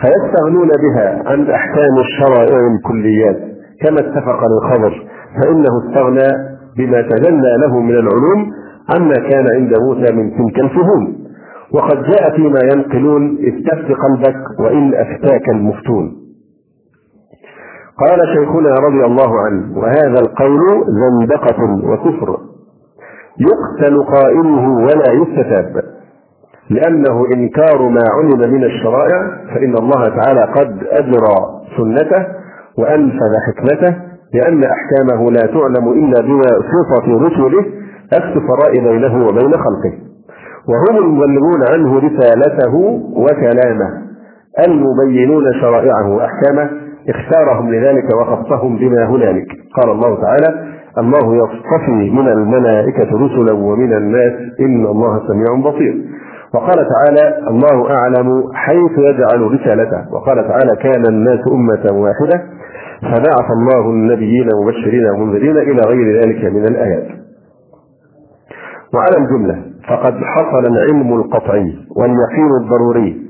[0.00, 3.36] فيستغنون بها عن أحكام الشرائع الكليات.
[3.82, 5.06] كما اتفق الخبر
[5.42, 6.28] فإنه استغنى
[6.78, 8.52] بما تجلى له من العلوم
[8.94, 11.16] عما كان عند موسى من تلك الفهوم.
[11.74, 16.21] وقد جاء فيما ينقلون استفت قلبك وإن أفتاك المفتون.
[17.98, 22.38] قال شيخنا رضي الله عنه وهذا القول زندقة وكفر.
[23.40, 25.82] يقتل قائله ولا يستتاب.
[26.70, 31.36] لأنه إنكار ما علم من الشرائع فإن الله تعالى قد أجرى
[31.76, 32.26] سنته
[32.78, 33.96] وأنفذ حكمته
[34.34, 37.64] لأن أحكامه لا تعلم إلا بواسطة رسله
[38.12, 39.92] السفراء بينه وبين خلقه.
[40.68, 42.74] وهم المبلغون عنه رسالته
[43.16, 44.02] وكلامه
[44.68, 46.81] المبينون شرائعه وأحكامه.
[47.08, 49.46] اختارهم لذلك وخصهم بما هنالك.
[49.76, 55.94] قال الله تعالى الله يصطفي من الملائكة رسلا ومن الناس إن الله سميع بصير.
[56.54, 60.14] وقال تعالى الله أعلم حيث يجعل رسالته.
[60.14, 62.42] وقال تعالى كان الناس أمة واحدة
[63.02, 67.06] فبعث الله النبيين مبشرين ومنذرين إلى غير ذلك من الآيات.
[68.94, 73.21] وعلى الجملة فقد حصل العلم القطعي واليقين الضروري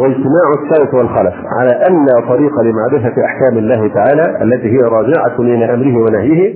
[0.00, 5.96] واجتماع السلف والخلف على أن طريق لمعرفة أحكام الله تعالى التي هي راجعة إلى أمره
[6.04, 6.54] ونهيه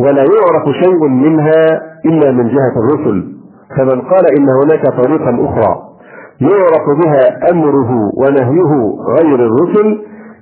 [0.00, 1.64] ولا يعرف شيء منها
[2.06, 3.24] إلا من جهة الرسل.
[3.76, 5.76] فمن قال إن هناك طريقا أخرى
[6.40, 8.72] يعرف بها أمره ونهيه
[9.18, 9.98] غير الرسل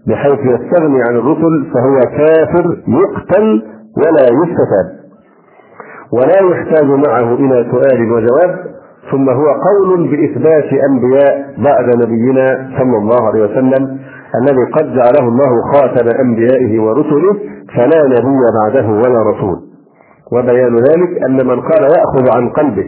[0.06, 3.62] بحيث يستغني عن الرسل فهو كافر يقتل
[3.96, 4.86] ولا يستتاب.
[6.12, 8.75] ولا يحتاج معه إلى سؤال وجواب
[9.10, 13.98] ثم هو قول بإثبات أنبياء بعد نبينا صلى الله عليه وسلم
[14.40, 17.34] الذي قد جعله الله خاتم أنبيائه ورسله
[17.76, 19.56] فلا نبي بعده ولا رسول.
[20.32, 22.86] وبيان ذلك أن من قال يأخذ عن قلبه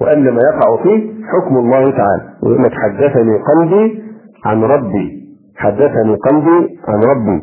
[0.00, 2.22] وأن ما يقع فيه حكم الله تعالى.
[2.42, 4.02] ويقول لك حدثني قلبي
[4.44, 5.22] عن ربي
[5.56, 7.42] حدثني قلبي عن ربي.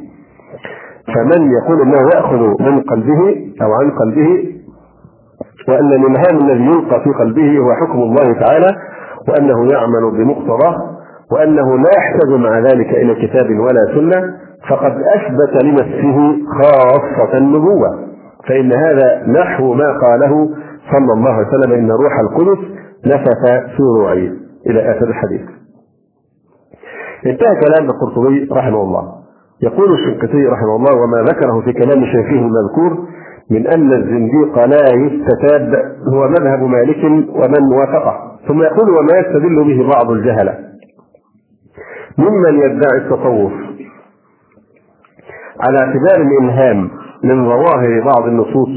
[1.16, 4.55] فمن يقول إنه يأخذ من قلبه أو عن قلبه
[5.70, 8.76] وأن الالهام الذي يلقى في قلبه هو حكم الله تعالى
[9.30, 10.76] وأنه يعمل بمقتضاه
[11.32, 14.34] وأنه لا يحتاج مع ذلك إلى كتاب ولا سنة
[14.70, 18.06] فقد أثبت لنفسه خاصة النبوة.
[18.48, 20.50] فإن هذا نحو ما قاله
[20.92, 22.60] صلى الله عليه وسلم إن روح القدس
[23.06, 24.32] نفث في روعي
[24.70, 25.42] إلى آخر الحديث.
[27.26, 29.14] انتهى كلام القرطبي رحمه الله.
[29.62, 33.08] يقول الشنقيطي رحمه الله وما ذكره في كلام شيخه المذكور
[33.52, 35.74] من أن الزنديق لا يستتاب
[36.14, 38.32] هو مذهب مالك ومن وافقه.
[38.48, 40.60] ثم يقول وما يستدل به بعض الجهلة.
[42.18, 43.54] ممن يدعي التصوف
[45.60, 46.90] على اعتبار الإلهام
[47.24, 48.70] من ظواهر بعض النصوص.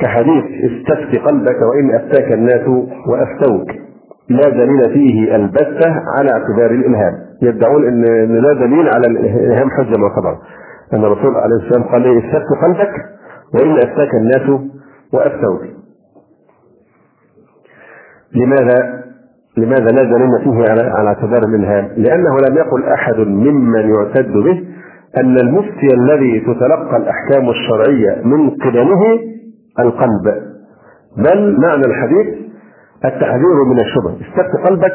[0.00, 2.68] كحديث استفت قلبك وإن أفتاك الناس
[3.08, 3.70] وأفتوك.
[4.28, 7.12] لا دليل فيه البتة على اعتبار الإلهام.
[7.42, 8.02] يدعون أن
[8.42, 10.40] لا دليل على الإلهام حجة معتبرة
[10.94, 12.92] أن الرسول عليه السلام قال لي استفت قلبك
[13.54, 14.60] وإن أفتاك الناس
[15.12, 15.60] وأفتوك
[18.34, 19.00] لماذا؟
[19.56, 24.64] لماذا لا دليل فيه على على اعتبار الإلهام؟ لأنه لم يقل أحد ممن يعتد به
[25.16, 29.00] أن المفتي الذي تتلقى الأحكام الشرعية من قبله
[29.80, 30.24] القلب
[31.16, 32.26] بل معنى الحديث
[33.04, 34.92] التحذير من الشبهه استفت قلبك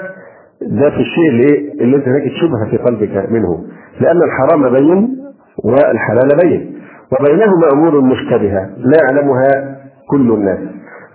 [0.62, 3.64] ده في الشيء اللي اللي أنت تجد شبهة في قلبك منه
[4.02, 5.18] لأن الحرام بين
[5.63, 6.76] والحلال بين.
[7.12, 9.78] وبينهما أمور مشتبهة لا يعلمها
[10.10, 10.60] كل الناس.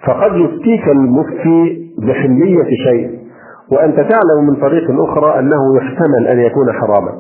[0.07, 3.11] فقد يفتيك المفتي بحليه شيء
[3.73, 7.13] وأنت تعلم من طريق أخرى أنه يحتمل أن يكون حراما.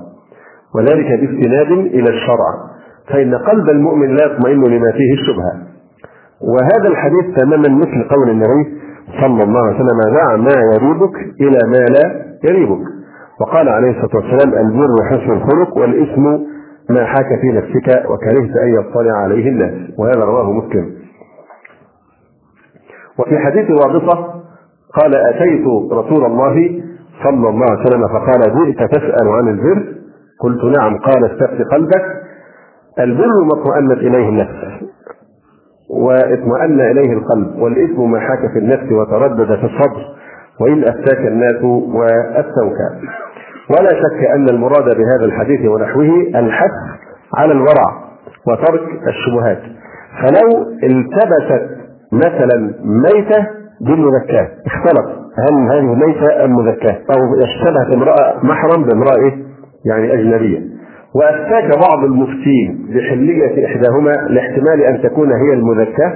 [0.74, 2.70] وذلك باستناد إلى الشرع.
[3.12, 5.52] فإن قلب المؤمن لا يطمئن لما فيه الشبهة.
[6.40, 8.80] وهذا الحديث تماما مثل قول النبي
[9.20, 12.84] صلى الله عليه وسلم دع ما يريبك إلى ما لا يريبك
[13.40, 16.38] وقال عليه الصلاة والسلام البر حسن الخلق والإثم
[16.90, 20.90] ما حاك في نفسك وكرهت أن يطلع عليه الناس وهذا رواه مسلم.
[23.18, 24.26] وفي حديث وابصة
[25.00, 26.82] قال أتيت رسول الله
[27.24, 29.84] صلى الله عليه وسلم فقال جئت تسأل عن البر؟
[30.40, 30.98] قلت نعم.
[30.98, 32.04] قال استفت قلبك.
[32.98, 34.84] البر ما اطمأنت إليه النفس
[35.90, 40.04] واطمأن إليه القلب والإثم ما حاك في النفس وتردد في الصدر
[40.60, 42.76] وإن أفتاك الناس وأفتوك.
[43.70, 46.70] ولا شك أن المراد بهذا الحديث ونحوه الحث
[47.36, 47.86] على الورع
[48.48, 49.60] وترك الشبهات.
[50.22, 51.70] فلو التبست
[52.12, 53.46] مثلا ميتة
[53.80, 55.20] بالمذكاة اختلط.
[55.38, 59.32] هل هذه ميتة أم مذكاة؟ أو اشتبهت امرأة محرم بامرأة إيه؟
[59.86, 60.58] يعني أجنبية.
[61.14, 66.12] وأفتاك بعض المفتين بحلية إحداهما لاحتمال أن تكون هي المذكاة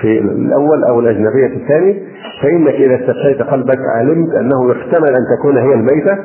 [0.00, 2.02] في الأول أو الأجنبية الثاني
[2.42, 6.18] فإنك إذا استفتيت قلبك علمت أنه يحتمل أن تكون هي الميتة.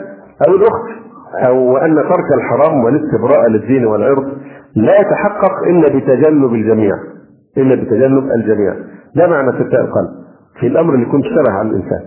[0.48, 1.06] أو الأخت
[1.48, 4.24] أو أن ترك الحرام والاستبراء للدين والعرض
[4.76, 6.92] لا يتحقق إلا بتجنب الجميع
[7.58, 8.74] إلا بتجنب الجميع.
[9.16, 10.10] ده معنى فتاء القلب
[10.60, 12.00] في الأمر اللي يكون اشتبه على الإنسان.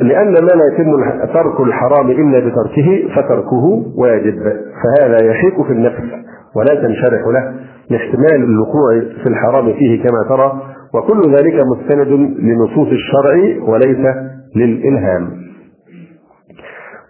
[0.00, 0.92] لأن ما لا يتم
[1.32, 4.34] ترك الحرام إلا بتركه فتركه واجب
[4.82, 6.02] فهذا يحيك في النفس
[6.56, 7.54] ولا تنشرح له
[7.90, 10.62] لاحتمال الوقوع في الحرام فيه كما ترى.
[10.94, 14.06] وكل ذلك مستند لنصوص الشرع وليس
[14.56, 15.30] للإلهام.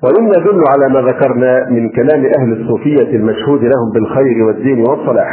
[0.05, 5.31] ومما يدل على ما ذكرنا من كلام أهل الصوفية المشهود لهم بالخير والدين والصلاح.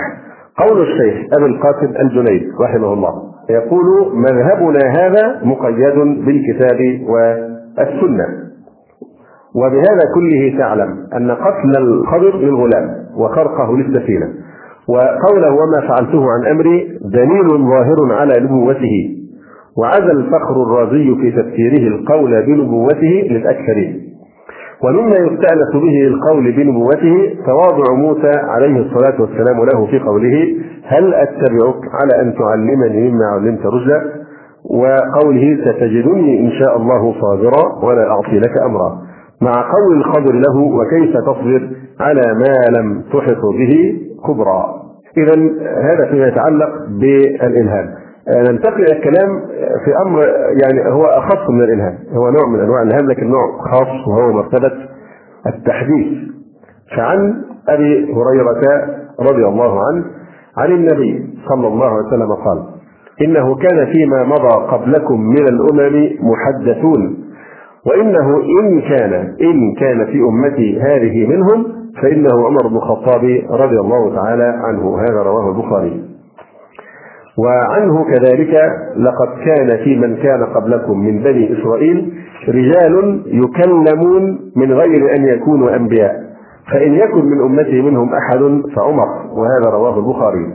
[0.57, 3.13] قول الشيخ أبي القاسم الجنيد رحمه الله
[3.49, 5.95] يقول مذهبنا هذا مقيد
[6.25, 8.25] بالكتاب والسنة.
[9.55, 14.27] وبهذا كله تعلم أن قتل الخضر للغلام وخرقه للسفينة.
[14.89, 19.17] وقوله وما فعلته عن أمري دليل ظاهر على نبوته.
[19.77, 24.12] وعزى الفخر الرازي في تفسيره القول بنبوته للأكثرين.
[24.83, 31.81] ومما يستأنس به القول بنبوته تواضع موسى عليه الصلاة والسلام له في قوله هل أتبعك
[31.93, 34.01] على أن تعلمني مما علمت رشدا؟
[34.65, 39.01] وقوله ستجدني إن شاء الله صابرا ولا أعطي لك أمرا.
[39.41, 41.69] مع قول الخضر له وكيف تصبر
[41.99, 44.63] على ما لم تحط به كبرى
[45.17, 45.41] إذا
[45.81, 46.69] هذا فيما يتعلق
[46.99, 48.02] بالإلهام.
[48.29, 49.39] ننتقل إلى الكلام
[49.85, 50.21] في أمر
[50.63, 54.71] يعني هو أخص من الإلهام هو نوع من أنواع الإلهام لكن نوع خاص وهو مرتبة
[55.47, 56.07] التحديث.
[56.97, 58.87] فعن أبي هريرة
[59.19, 60.05] رضي الله عنه
[60.57, 62.63] عن النبي صلى الله عليه وسلم قال
[63.21, 67.17] إنه كان فيما مضى قبلكم من الأمم محدثون
[67.87, 71.65] وإنه إن كان إن كان في أمتي هذه منهم
[72.01, 74.97] فإنه عمر بن الخطاب رضي الله تعالى عنه.
[74.99, 76.12] هذا رواه البخاري.
[77.37, 78.53] وعنه كذلك
[78.97, 82.13] لقد كان في من كان قبلكم من بني إسرائيل
[82.47, 86.23] رجال يكلمون من غير أن يكونوا أنبياء.
[86.71, 90.45] فإن يكن من أمتي منهم أحد فعمر وهذا رواه البخاري.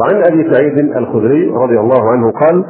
[0.00, 2.64] وعن أبي سعيد الخدري رضي الله عنه قال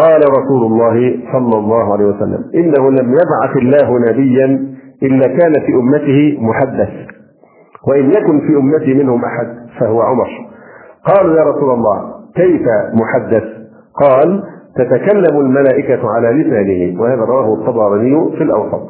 [0.00, 5.72] قال رسول الله صلى الله عليه وسلم إنه لم يبعث الله نبيا إلا كان في
[5.72, 6.90] أمته محدث.
[7.88, 9.46] وإن يكن في أمتي منهم أحد
[9.80, 10.28] فهو عمر.
[11.06, 12.62] قالوا يا رسول الله كيف
[12.94, 13.44] محدث؟
[13.94, 14.42] قال
[14.76, 18.82] تتكلم الملائكة على لسانه وهذا رواه الطبراني في الأوسط.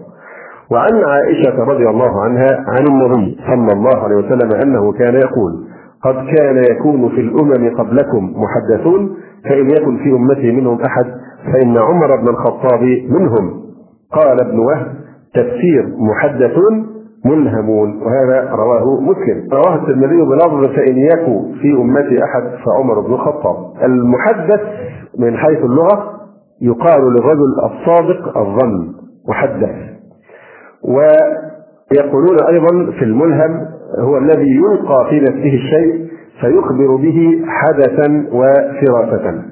[0.72, 5.53] وعن عائشة رضي الله عنها عن النبي صلى الله عليه وسلم أنه كان يقول
[6.05, 9.16] قد كان يكون في الأمم قبلكم محدثون
[9.48, 11.07] فإن يكن في أمتي منهم أحد
[11.53, 13.61] فإن عمر بن الخطاب منهم.
[14.12, 14.87] قال ابن وهب
[15.35, 16.87] تفسير محدثون
[17.24, 19.48] ملهمون وهذا رواه مسلم.
[19.52, 23.56] رواه الترمذي بلفظ فإن يكن في أمتي أحد فعمر بن الخطاب.
[23.85, 24.61] المحدث
[25.18, 26.20] من حيث اللغة
[26.62, 28.92] يقال للرجل الصادق الظن
[29.28, 29.74] محدث.
[30.85, 33.66] ويقولون أيضا في الملهم
[33.98, 39.42] هو الذي يلقى في نفسه الشيء فيخبر به حدثا وفراسة.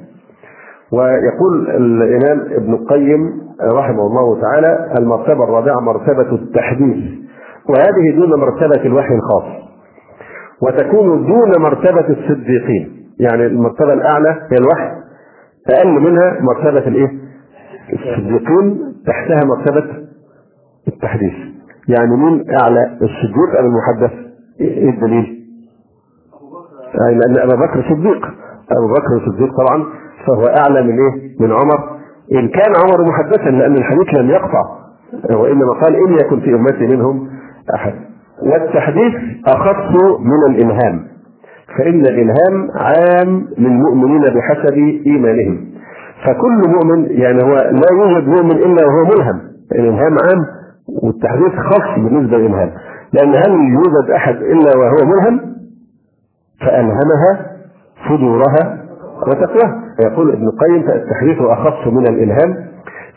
[0.93, 3.21] ويقول الإمام ابن القيم
[3.63, 7.19] رحمه الله تعالى المرتبة الرابعة مرتبة التحديث.
[7.69, 9.45] وهذه دون مرتبة الوحي الخاص
[10.63, 14.91] وتكون دون مرتبة الصديقين يعني المرتبة الأعلى هي الوحي
[15.71, 17.09] أقل منها مرتبة الإيه؟
[17.93, 19.85] الصديقين تحتها مرتبة
[20.89, 21.33] التحديث
[21.89, 24.13] يعني مين أعلى الصديق أم المحدث؟
[24.61, 25.39] إيه الدليل؟
[26.95, 28.27] يعني لأن أبا بكر صديق
[28.79, 29.85] أبو بكر صديق طبعا
[30.27, 31.99] فهو أعلى من إيه؟ من عمر
[32.33, 34.63] إن كان عمر محدثا لأن الحديث لم يقطع
[35.31, 37.29] وإنما قال إن يكن في أمتي منهم
[37.75, 37.93] أحد
[38.43, 39.15] والتحديث
[39.47, 41.05] أخص من الإلهام
[41.79, 44.75] فإن الإلهام عام للمؤمنين بحسب
[45.07, 45.65] إيمانهم.
[46.25, 49.41] فكل مؤمن يعني هو لا يوجد مؤمن إلا وهو ملهم.
[49.73, 50.45] الإلهام عام
[51.03, 52.71] والتحديث خاص بالنسبة للإلهام.
[53.13, 55.41] لأن هل يوجد أحد إلا وهو ملهم؟
[56.61, 57.47] فألهمها
[58.09, 58.85] فجورها
[59.27, 59.83] وتقواها.
[60.01, 62.69] يقول ابن القيم فالتحديث أخص من الإلهام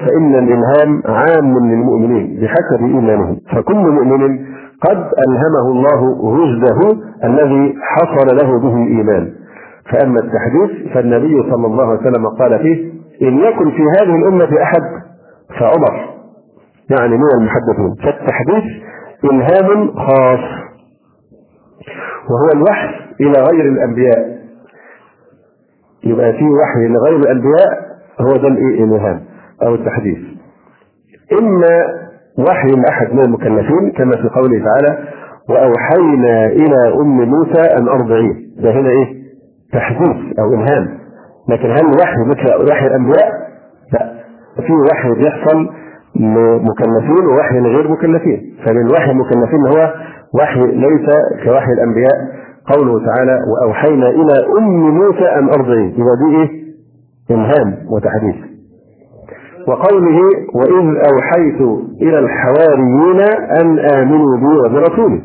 [0.05, 3.37] فإن الإلهام عام للمؤمنين بحسب إيمانهم.
[3.56, 4.39] فكل مؤمن
[4.89, 4.97] قد
[5.27, 6.02] ألهمه الله
[6.35, 9.33] رشده الذي حصل له به الإيمان.
[9.91, 12.91] فأما التحديث فالنبي صلى الله عليه وسلم قال فيه
[13.27, 14.81] إن يكن في هذه الأمة أحد
[15.60, 16.10] فعمر
[16.89, 17.95] يعني من المحدثين.
[18.04, 18.63] فالتحديث
[19.23, 20.39] إلهام خاص
[22.29, 22.89] وهو الوحي
[23.21, 24.41] إلى غير الأنبياء.
[26.04, 27.69] يبقى في وحي لغير الأنبياء
[28.21, 29.21] هو ده الإلهام.
[29.67, 30.17] أو التحديث.
[31.39, 31.85] إما
[32.39, 35.07] وحي أحد من المكلفين كما في قوله تعالى
[35.49, 38.33] وأوحينا إلى أم موسى أن أرضعيه.
[38.63, 39.21] ده هنا إيه؟
[39.73, 40.97] تحديث أو إلهام.
[41.49, 43.31] لكن هل وحي مثل وحي الأنبياء؟
[43.93, 44.13] لا.
[44.67, 45.69] في وحي بيحصل
[46.15, 48.55] لمكلفين ووحي لغير مكلفين.
[48.65, 49.93] فمن وحي المكلفين هو
[50.39, 51.09] وحي ليس
[51.45, 52.15] كوحي الأنبياء.
[52.73, 55.91] قوله تعالى وأوحينا إلى أم موسى أن أرضعيه.
[55.93, 56.62] يبقى دي إيه؟
[57.31, 58.50] إلهام وتحديث.
[59.67, 60.19] وقوله
[60.55, 61.62] واذ اوحيت
[62.01, 63.21] إلى الحواريين
[63.62, 65.21] ان امنوا بي وبرسولي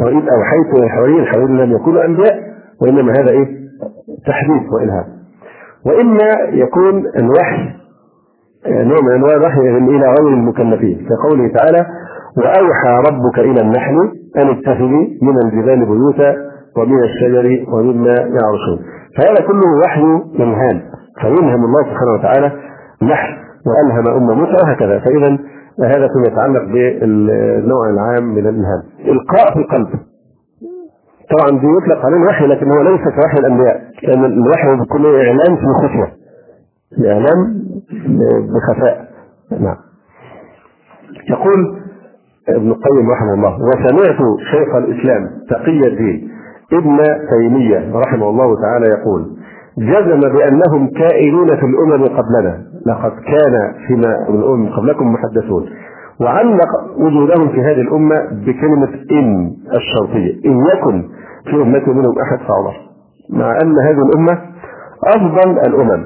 [0.00, 2.34] واذ اوحيت إلى الحواريين الحواريين لم يكونوا انبياء
[2.82, 3.60] وإنما هذا إيه؟
[4.26, 5.04] تحديث وإلهام.
[5.86, 7.68] وإما يكون الوحي
[8.66, 11.06] نوع من أنواع الوحي إلى غير المكلفين.
[11.08, 11.86] كقوله تعالى
[12.36, 13.96] واوحى ربك إلى النحل
[14.36, 16.36] ان اتخذي من الجبال بيوتا
[16.76, 18.78] ومن الشجر ومما يعرشون.
[19.18, 20.02] فهذا كله وحي
[20.38, 20.80] إلهام.
[21.20, 22.52] فيلهم الله سبحانه وتعالى
[23.02, 23.36] نحل
[23.66, 24.98] وألهم ام موسى وهكذا.
[24.98, 25.38] فإذا
[25.84, 28.82] هذا فيما يتعلق بالنوع العام من الإلهام.
[29.04, 29.88] إلقاء في القلب.
[31.30, 35.64] طبعا دي يطلق عليه وحي لكن هو ليس كوحي الأنبياء لأن الوحي بيكون اعلان في
[35.64, 36.12] الخفيه
[37.10, 37.62] اعلان
[38.54, 39.08] بخفاء.
[39.60, 39.76] نعم.
[41.30, 41.80] يقول
[42.48, 44.18] ابن القيم رحمه الله وسمعت
[44.50, 46.30] شيخ الإسلام تقي الدين
[46.72, 46.98] ابن
[47.30, 49.36] تيمية رحمه الله تعالى يقول
[49.80, 52.62] جزم بأنهم كائنون في الأمم قبلنا.
[52.86, 55.66] لقد كان فيما الأمم قبلكم محدثون.
[56.20, 61.08] وعلق وجودهم في هذه الأمة بكلمة إن الشرطيه إن يكن
[61.44, 62.74] في امتي منهم أحد فعمر
[63.30, 64.38] مع أن هذه الأمة
[65.04, 66.04] أفضل الأمم.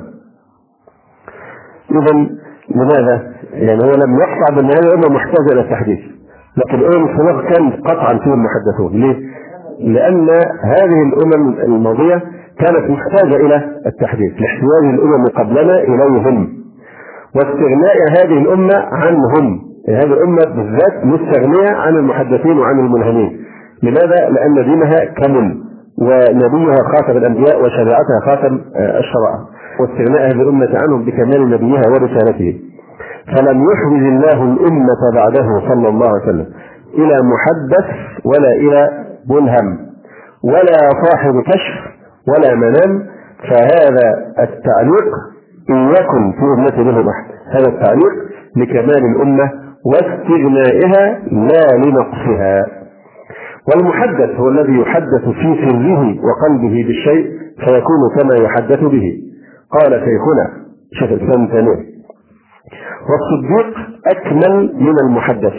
[1.91, 2.27] اذا
[2.71, 5.99] لماذا؟ يعني هو لم يقطع بأن هذه الأمة محتاجة إلى التحديث.
[6.57, 9.01] لكن الامم السابقه كان قطعا فيهم محدثون.
[9.01, 9.17] ليه؟
[9.81, 10.29] لأن
[10.65, 12.23] هذه الأمم الماضية
[12.65, 13.57] كانت محتاجة إلى
[13.87, 16.49] التحديث لاحتياج الأمم قبلنا إليهم
[17.37, 19.61] واستغناء هذه الأمة عنهم.
[19.89, 23.41] هذه الأمة بالذات مستغنية عن المحدثين وعن الملهمين.
[23.83, 25.61] لماذا؟ لأن دينها كمل
[25.99, 29.39] ونبيها خاتم الأنبياء وشريعتها خاتم الشرائع.
[29.81, 32.61] واستغناء هذه الأمة عنهم بكمال نبيها ورسالته.
[33.27, 36.47] فلم يحوج الله الأمة بعده صلى الله عليه وسلم
[36.95, 37.87] إلى محدث
[38.25, 38.89] ولا إلى
[39.31, 39.79] ملهم
[40.45, 41.94] ولا صاحب كشف
[42.29, 43.07] ولا منام
[43.51, 45.09] فهذا التعليق
[45.71, 48.13] إن يكن في أمته منهم أحد هذا التعليق
[48.57, 49.51] لكمال الأمة
[49.87, 52.67] واستغنائها لا لنقصها.
[53.69, 57.27] والمحدث هو الذي يحدث في سره وقلبه بالشيء
[57.59, 59.21] فيكون كما يحدث به.
[59.71, 60.51] قال شيخنا
[60.93, 61.95] شيخ الإسلام تيمية
[63.11, 65.55] والصديق أكمل من المحدث.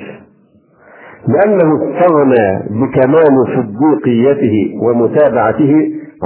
[1.27, 5.75] لأنه استغنى بكمال صديقيته ومتابعته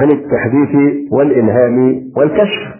[0.02, 0.76] عن التحديث
[1.12, 2.80] والإلهام والكشف.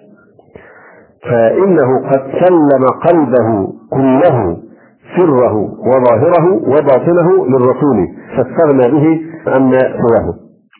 [1.30, 4.58] فإنه قد سلم قلبه كله
[5.18, 8.08] سره وظاهره وباطنه للرسول
[8.38, 10.34] فاستغنى به عما سواه.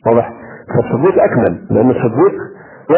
[0.06, 0.32] واضح؟
[0.76, 2.34] فالصديق أكمل لأن الصديق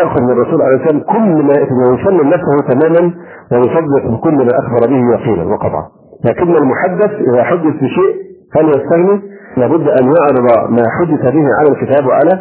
[0.00, 1.54] يأخذ من الرسول عليه السلام كل ما
[1.90, 3.14] ويسلم نفسه تماما
[3.52, 5.88] ويصدق بكل ما أخبر به يقينا وقطعا
[6.24, 8.14] لكن المحدث إذا حدث بشيء
[8.56, 9.22] هل يستغني؟
[9.56, 12.40] لابد أن يعرض ما حدث به على الكتاب وعلى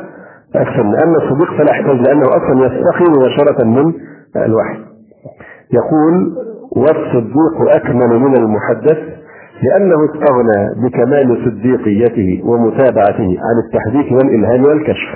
[0.55, 3.93] أكثر أما الصديق فلا يحتاج لأنه أصلا يستقي مباشرة من
[4.35, 4.79] الوحي.
[5.73, 6.37] يقول
[6.75, 8.97] والصديق أكمل من المحدث
[9.63, 15.09] لأنه استغنى بكمال صديقيته ومتابعته عن التحديث والإلهام والكشف.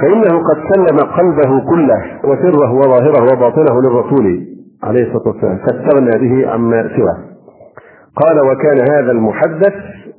[0.00, 4.46] فإنه قد سلم قلبه كله وسره وظاهره وباطنه للرسول
[4.84, 7.18] عليه الصلاة والسلام فاستغنى به عما سواه.
[8.24, 9.74] قال وكان هذا المحدث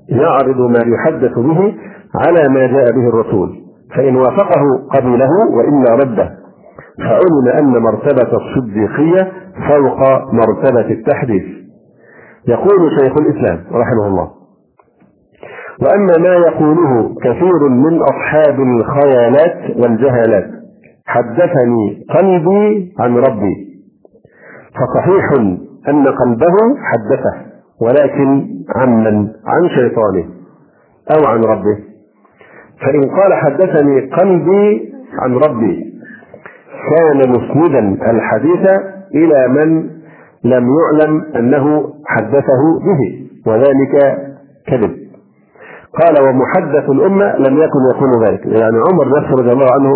[0.10, 1.76] يعرض ما يحدث به
[2.26, 3.67] على ما جاء به الرسول.
[3.96, 4.62] فإن وافقه
[4.94, 6.38] قبله وإلا رده.
[6.98, 9.32] فعلم أن مرتبة الصديقية
[9.70, 10.00] فوق
[10.34, 11.44] مرتبة التحديث.
[12.48, 14.32] يقول شيخ الإسلام رحمه الله
[15.82, 20.48] وأما ما يقوله كثير من أصحاب الخيالات والجهالات
[21.06, 23.68] حدثني قلبي عن ربي.
[24.76, 25.26] فصحيح
[25.90, 27.48] أن قلبه حدثه
[27.82, 30.26] ولكن عمن؟ عن شيطانه
[31.16, 31.87] أو عن ربه.
[32.82, 35.94] فإن قال حدثني قلبي عن ربي
[36.90, 38.70] كان مسندا الحديث
[39.16, 39.90] إلى من
[40.44, 44.18] لم يعلم أنه حدثه به وذلك
[44.68, 44.96] كذب.
[45.94, 48.46] قال ومحدث الأمة لم يكن يكون ذلك.
[48.46, 49.90] يعني عمر نفسه رضي الله عنه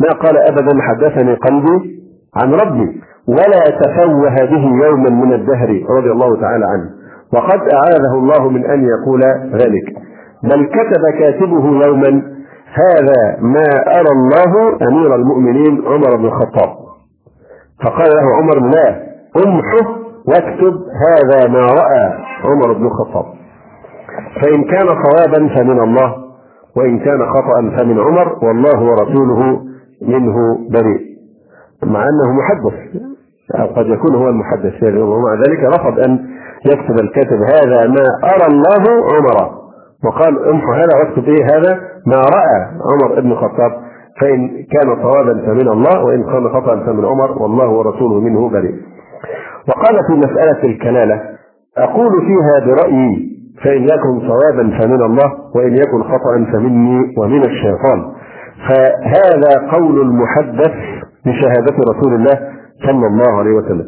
[0.00, 2.00] ما قال أبدا حدثني قلبي
[2.42, 3.00] عن ربي.
[3.28, 5.68] ولا تفوه به يوما من الدهر
[5.98, 6.90] رضي الله تعالى عنه.
[7.34, 9.20] وقد أعاذه الله من أن يقول
[9.52, 10.13] ذلك.
[10.50, 12.22] بل كتب كاتبه يوما
[12.74, 13.68] هذا ما
[14.00, 16.70] أرى الله أمير المؤمنين عمر بن الخطاب.
[17.84, 19.02] فقال له عمر لا
[19.36, 19.86] امحه
[20.28, 20.74] واكتب
[21.06, 22.12] هذا ما رأى
[22.44, 23.24] عمر بن الخطاب.
[24.42, 26.14] فإن كان صوابا فمن الله
[26.76, 29.60] وإن كان خطأ فمن عمر والله ورسوله
[30.02, 31.00] منه بريء.
[31.82, 33.02] مع أنه محدث
[33.60, 36.18] أو قد يكون هو المحدث يعني ومع ذلك رفض أن
[36.66, 38.84] يكتب الكاتب هذا ما أرى الله
[39.14, 39.63] عمر.
[40.06, 42.58] وقال امحو هذا واكتب إيه هذا ما رأى
[42.92, 43.72] عمر بن الخطاب
[44.20, 48.74] فإن كان صوابا فمن الله وإن كان خطا فمن عمر والله ورسوله منه بريء.
[49.68, 51.20] وقال في مسألة الكلالة
[51.78, 53.34] أقول فيها برأيي
[53.64, 58.12] فإن يكن صوابا فمن الله وإن يكن خطا فمني ومن الشيطان.
[58.68, 60.72] فهذا قول المحدث
[61.26, 62.38] بشهاده رسول الله
[62.86, 63.86] صلى الله عليه وسلم.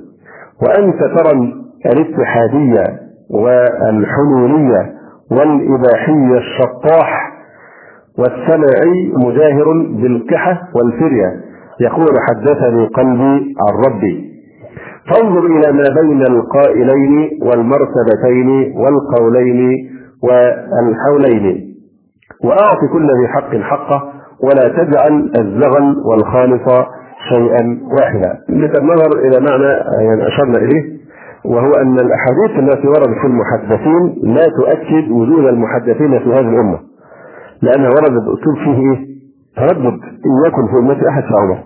[0.63, 1.53] وأنت ترى
[1.87, 3.01] الاتحادية
[3.31, 4.93] والحلوليه
[5.31, 7.33] والإباحي الشطاح
[8.19, 9.65] والسمعي مجاهر
[10.03, 11.47] بالكحة والفرية.
[11.81, 14.37] يقول حدثني قلبي عن ربي
[15.11, 19.91] فانظر إلى ما بين القائلين والمرتبتين والقولين
[20.23, 21.75] والحولين.
[22.45, 24.13] وأعط كل ذي حق حقه
[24.43, 26.87] ولا تجعل الزغل والخالص
[27.29, 28.39] شيئا واحدا.
[28.83, 29.73] نظر إلى معنى
[30.09, 30.96] يعني أشرنا إليه.
[31.47, 36.79] وهو أن الأحاديث التي وردت في المحدثين لا تؤكد وجود المحدثين في هذه الأمة.
[37.63, 39.07] لأنها وردت بأسلوب فيه إيه؟
[39.57, 40.01] تردد.
[40.27, 41.59] إن يكن في أمتي أحد فعمر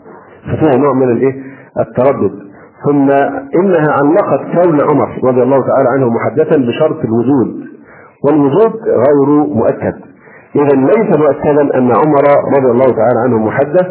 [0.43, 1.43] ففيها نوع من الإيه؟
[1.81, 2.33] التردد.
[2.85, 3.11] ثم
[3.61, 7.64] إنها علقت كون عمر رضي الله تعالى عنه محدثا بشرط الوجود.
[8.24, 9.95] والوجود غير مؤكد.
[10.57, 12.24] إذا ليس مؤكدا أن عمر
[12.59, 13.87] رضي الله تعالى عنه محدث.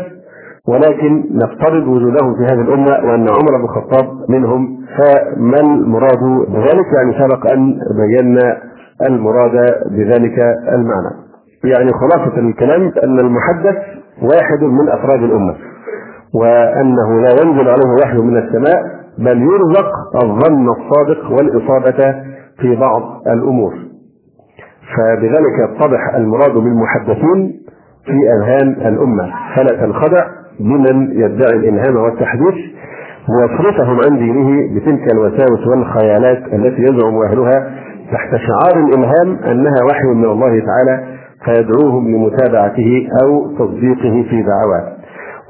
[0.69, 7.13] ولكن نفترض وجودهم في هذه الأمة وأن عمر بن الخطاب منهم فما المراد؟ بذلك يعني
[7.23, 8.57] سبق أن بينا
[9.09, 9.51] المراد
[9.91, 10.39] بذلك
[10.73, 11.11] المعنى.
[11.63, 13.75] يعني خلاصة الكلام أن المحدث
[14.21, 15.55] واحد من أفراد الأمة
[16.33, 18.83] وأنه لا ينزل عليه وحي من السماء
[19.17, 19.91] بل يرزق
[20.23, 22.15] الظن الصادق والإصابة
[22.59, 23.73] في بعض الأمور.
[24.97, 27.59] فبذلك يتضح المراد بالمحدثين
[28.05, 29.29] في أذهان الأمة.
[29.55, 30.25] فلا تنخدع
[30.59, 32.55] بمن يدعي الإلهام والتحديث
[33.29, 37.71] ويصرفهم عن دينه بتلك الوساوس والخيالات التي يزعم أهلها
[38.11, 41.03] تحت شعار الإلهام أنها وحي من الله تعالى
[41.45, 44.93] فيدعوهم لمتابعته أو تصديقه في دعواه.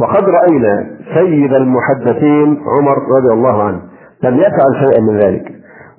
[0.02, 2.48] وقد رأينا سيد المحدثين
[2.80, 3.80] عمر رضي الله عنه
[4.24, 5.52] لم يفعل شيئا من ذلك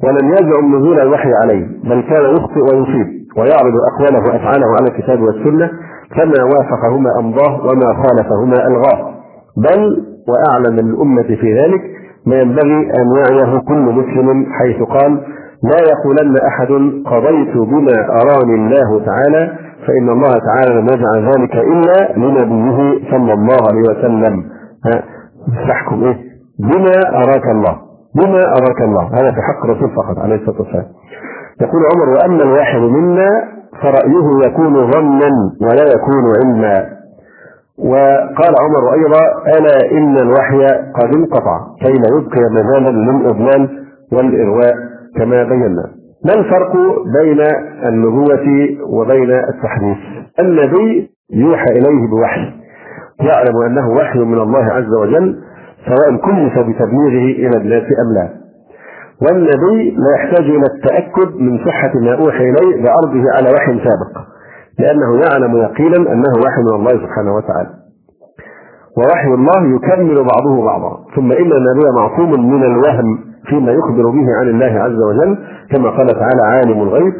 [0.04, 3.06] ولم يزعم نزول الوحي عليه بل كان يخطئ ويصيب
[3.36, 5.70] ويعرض أقواله وأفعاله على الكتاب والسنة
[6.16, 9.14] فما وافقهما أمضاه وما خالفهما ألغاه.
[9.56, 11.80] بل وأعلم الأمة في ذلك
[12.26, 15.12] ما ينبغي أن يعيه كل مسلم حيث قال
[15.62, 16.68] لا يقولن أحد
[17.06, 19.52] قضيت بما أراني الله تعالى
[19.86, 24.44] فإن الله تعالى لم يجعل ذلك إلا لنبيه صلى الله عليه وسلم.
[25.68, 26.16] تحكم إيه؟
[26.58, 27.76] بما أراك الله
[28.16, 29.02] بما أراك الله.
[29.06, 30.86] هذا في حق الرسول فقط عليه الصلاة والسلام.
[31.60, 36.86] يقول عمر وأما الواحد منا فرأيه يكون ظنا ولا يكون علما.
[37.78, 39.22] وقال عمر أيضا
[39.58, 43.68] ألا إن الوحي قد انقطع كي لا يبقي مجالا للإضلال
[44.12, 44.74] والإغواء
[45.16, 45.84] كما بينا.
[46.24, 46.72] ما الفرق
[47.20, 47.40] بين
[47.88, 48.46] النبوة
[48.88, 49.96] وبين التحديث؟
[50.40, 52.52] النبي يوحى إليه بوحي.
[53.20, 55.36] يعلم أنه وحي من الله عز وجل
[55.86, 58.28] سواء كلف بتبليغه إلى الناس أم لا.
[59.22, 64.24] والنبي لا يحتاج إلى التأكد من صحة ما أوحي إليه بعرضه على وحي سابق
[64.78, 67.70] لأنه يعلم يقينا أنه وحي من الله سبحانه وتعالى.
[68.98, 74.48] ووحي الله يكمل بعضه بعضا ثم إن النبي معصوم من الوهم فيما يخبر به عن
[74.48, 75.38] الله عز وجل
[75.70, 77.12] كما قال تعالى عالم الغيب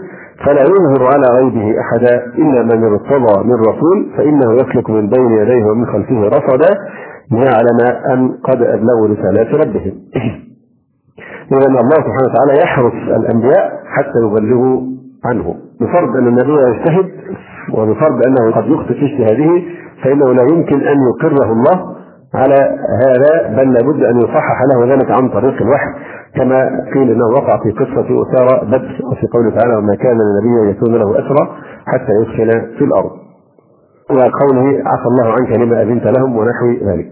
[0.46, 5.64] فلا يظهر على غيبه أحدا إلا من ارتضى من رسول فإنه يسلك من بين يديه
[5.64, 6.68] ومن خلفه رصدا
[7.32, 7.78] ليعلم
[8.12, 9.92] أن قد أبلغوا رسالات ربهم
[11.53, 14.80] إذا الله سبحانه وتعالى يحرس الأنبياء حتى يبلغوا
[15.24, 15.55] عنه.
[15.80, 17.11] بفرض أن النبي يجتهد
[17.74, 19.62] وبفرض أنه قد يخطئ في اجتهاده
[20.05, 21.96] فإنه لا يمكن أن يقره الله
[22.34, 25.90] على هذا بل لابد أن يصحح له ذلك عن طريق الوحي.
[26.36, 30.94] كما قيل أنه وقع في قصة أسارة بدر وفي قوله تعالى وما كان للنبي يكون
[30.94, 31.48] له أسرى
[31.86, 33.11] حتى يدخل في الأرض
[34.11, 37.07] وقوله عفى الله عنك لما أذنت لهم ونحو ذلك.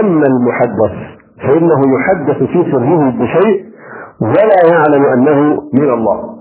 [0.00, 0.96] أما المحدث
[1.42, 3.65] فإنه يحدث في سره بشيء
[4.20, 6.36] ولا يعلم أنه من الله.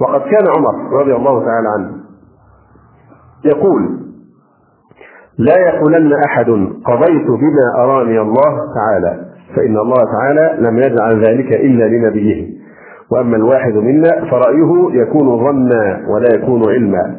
[0.00, 1.90] وقد كان عمر رضي الله تعالى عنه
[3.44, 3.98] يقول
[5.38, 6.46] لا يقولن أحد
[6.84, 9.24] قضيت بما أراني الله تعالى
[9.56, 12.62] فإن الله تعالى لم يجعل ذلك إلا لنبيه.
[13.10, 17.16] وأما الواحد منا فرأيه يكون ظنا ولا يكون علما.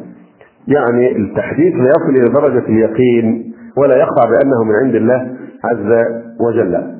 [0.68, 6.04] يعني التحديث لا يصل إلى درجة اليقين ولا يقع بأنه من عند الله عز
[6.40, 6.94] وجل.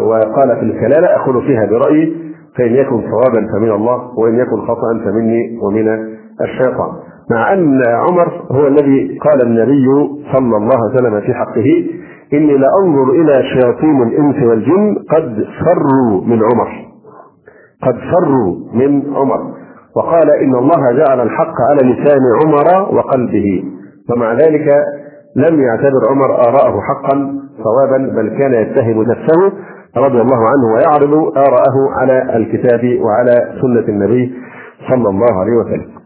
[0.00, 2.16] وقال في الكلالة أقول فيها برأيي
[2.58, 5.88] فإن يكن صوابا فمن الله وإن يكن خطأ فمني ومن
[6.40, 6.92] الشيطان.
[7.30, 9.86] مع أن عمر هو الذي قال النبي
[10.32, 11.86] صلى الله عليه وسلم في حقه
[12.32, 16.68] إني لأنظر إلى شياطين الإنس والجن قد فروا من عمر.
[17.82, 19.40] قد فروا من عمر.
[19.96, 23.64] وقال إن الله جعل الحق على لسان عمر وقلبه.
[24.12, 24.68] ومع ذلك
[25.36, 27.32] لم يعتبر عمر آراءه حقا
[27.64, 29.52] صوابا بل كان يتهم نفسه.
[29.96, 34.34] رضي الله عنه ويعرض آراءه على الكتاب وعلى سنة النبي
[34.90, 35.98] صلى الله عليه وسلم.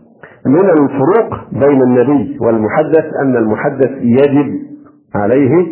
[0.46, 4.52] من الفروق بين النبي والمحدث أن المحدث يجب
[5.14, 5.66] عليه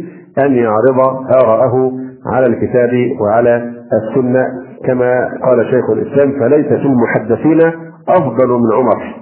[0.44, 1.00] أن يعرض
[1.44, 1.92] آراءه
[2.26, 2.90] على الكتاب
[3.20, 4.44] وعلى السنة
[4.86, 7.60] كما قال شيخ الإسلام فليس في المحدثين
[8.08, 9.20] أفضل من عمر.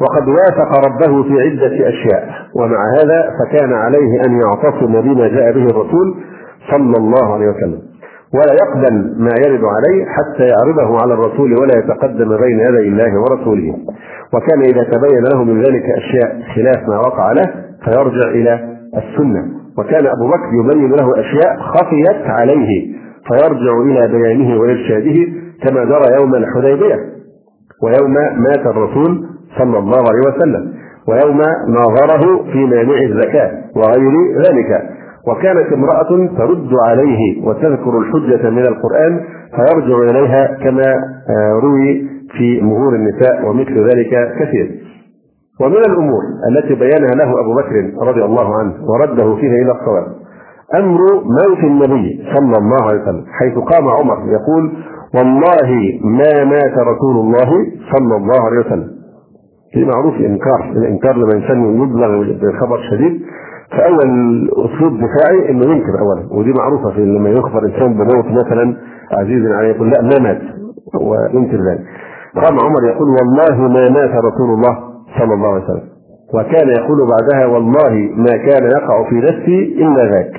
[0.00, 5.64] وقد وافق ربه في عدة أشياء ومع هذا فكان عليه أن يعتصم بما جاء به
[5.64, 6.14] الرسول
[6.70, 7.80] صلى الله عليه وسلم.
[8.34, 13.76] ولا يقبل ما يرد عليه حتى يعرضه على الرسول ولا يتقدم بين يدي الله ورسوله.
[14.34, 17.50] وكان إذا تبين له من ذلك أشياء خلاف ما وقع له
[17.84, 19.44] فيرجع إلى السنة.
[19.78, 22.92] وكان أبو بكر يبين له أشياء خفيت عليه
[23.28, 25.32] فيرجع إلى بيانه وإرشاده
[25.62, 26.98] كما جرى يوم الحديبية.
[27.82, 29.26] ويوم مات الرسول
[29.58, 30.74] صلى الله عليه وسلم.
[31.08, 31.38] ويوم
[31.68, 34.99] ناظره في مانع الزكاة وغير ذلك.
[35.28, 39.20] وكانت امرأة ترد عليه وتذكر الحجة من القرآن
[39.56, 40.94] فيرجع إليها كما
[41.62, 42.08] روي
[42.38, 44.80] في مهور النساء ومثل ذلك كثير.
[45.60, 50.06] ومن الأمور التي بينها له أبو بكر رضي الله عنه ورده فيها إلى الصواب
[50.78, 54.72] أمر موت النبي صلى الله عليه وسلم حيث قام عمر يقول
[55.14, 57.50] والله ما مات رسول الله
[57.92, 58.88] صلى الله عليه وسلم.
[59.72, 63.20] في معروف الإنكار الإنكار لما إنسان يبلغ بخبر شديد
[63.70, 68.76] فأول أسلوب دفاعي إنه ينكر أولا ودي معروفة في لما يخبر إنسان بموت مثلا
[69.12, 70.40] عزيز عليه يقول لا ما مات
[71.00, 71.84] وينكر ذلك.
[72.34, 74.78] قام عمر يقول والله ما مات رسول الله
[75.18, 75.88] صلى الله عليه وسلم.
[76.34, 80.32] وكان يقول بعدها والله ما كان يقع في نفسي إلا ذاك.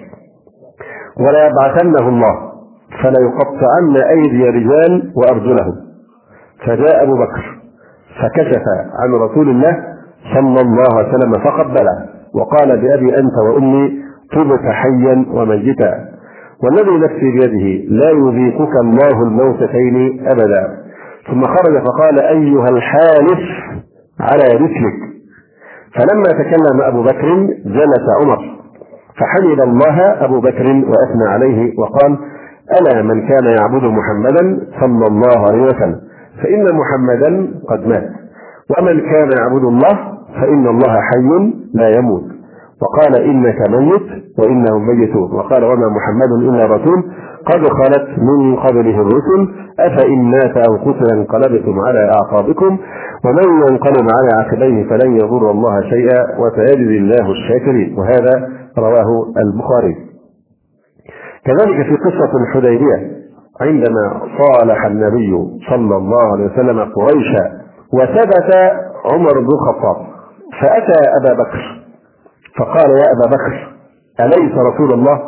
[1.20, 2.52] ولا يبعثنه الله
[3.04, 5.76] فلا يقطعن أيدي رجال وأرجلهم.
[6.66, 7.62] فجاء أبو بكر
[8.22, 8.64] فكشف
[9.00, 9.84] عن رسول الله
[10.34, 12.21] صلى الله عليه وسلم فقبله.
[12.36, 14.02] وقال بأبي أنت وأمي
[14.36, 15.94] طبت حيا وميتا
[16.64, 20.82] والذي نفسي بيده لا يذيقك الله الموتتين أبدا.
[21.32, 23.40] ثم خرج فقال أيها الحالف
[24.20, 25.00] على رسلك
[25.96, 28.38] فلما تكلم أبو بكر جلس عمر
[29.20, 32.18] فحمد الله أبو بكر وأثنى عليه وقال
[32.82, 36.02] ألا من كان يعبد محمدا صلى الله عليه وسلم
[36.44, 38.10] فإن محمدا قد مات.
[38.78, 40.00] ومن كان يعبد الله
[40.42, 42.24] فإن الله حي لا يموت.
[42.82, 45.34] وقال إنك ميت وإنهم ميتون.
[45.34, 47.04] وقال وما محمد إلا رسول.
[47.46, 49.54] قد خلت من قبله الرسل.
[49.80, 52.78] أفإن مات أو قتل انقلبتم على أعقابكم.
[53.26, 58.00] ومن ينقلب على عقبيه فلن يضر الله شيئا وسيجزي الله الشاكرين.
[58.00, 59.96] وهذا رواه البخاري.
[61.46, 63.22] كذلك في قصة الحديبية
[63.62, 65.38] عندما صالح النبي
[65.70, 67.52] صلى الله عليه وسلم قريشا
[67.94, 68.56] وثبت
[69.14, 70.11] عمر بن الخطاب.
[70.62, 71.82] فأتى أبا بكر.
[72.58, 73.74] فقال يا أبا بكر
[74.20, 75.20] أليس رسول الله؟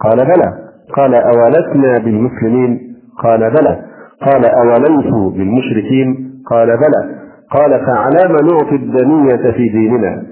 [0.00, 0.52] قال بلى.
[0.96, 3.84] قال أولسنا بالمسلمين؟ قال بلى.
[4.26, 7.18] قال أوليسوا بالمشركين؟ قال بلى.
[7.50, 10.22] قال فعلام نعطي الدنية في ديننا؟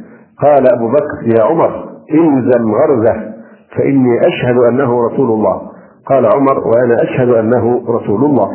[0.42, 3.34] قال أبو بكر يا عمر إلزم غرزه
[3.76, 5.60] فإني أشهد أنه رسول الله.
[6.06, 8.50] قال عمر وأنا أشهد أنه رسول الله.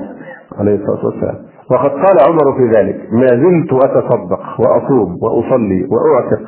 [0.59, 1.51] عليه الصلاة والسلام.
[1.72, 6.41] وقد قال عمر في ذلك ما زلت أتصدق وأصوم وأصلي وأعتق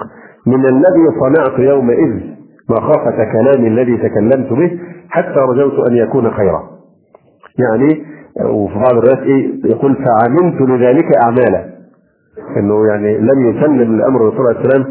[0.47, 2.19] من الذي صنعت يومئذ
[2.69, 6.63] مخافة كلامي الذي تكلمت به حتى رجوت أن يكون خيرا.
[7.59, 8.05] يعني
[8.45, 11.65] وفي بعض الروايات إيه يقول فعملت لذلك أعمالا.
[12.57, 14.85] إنه يعني لم يسلم الأمر الرسول عليه السلام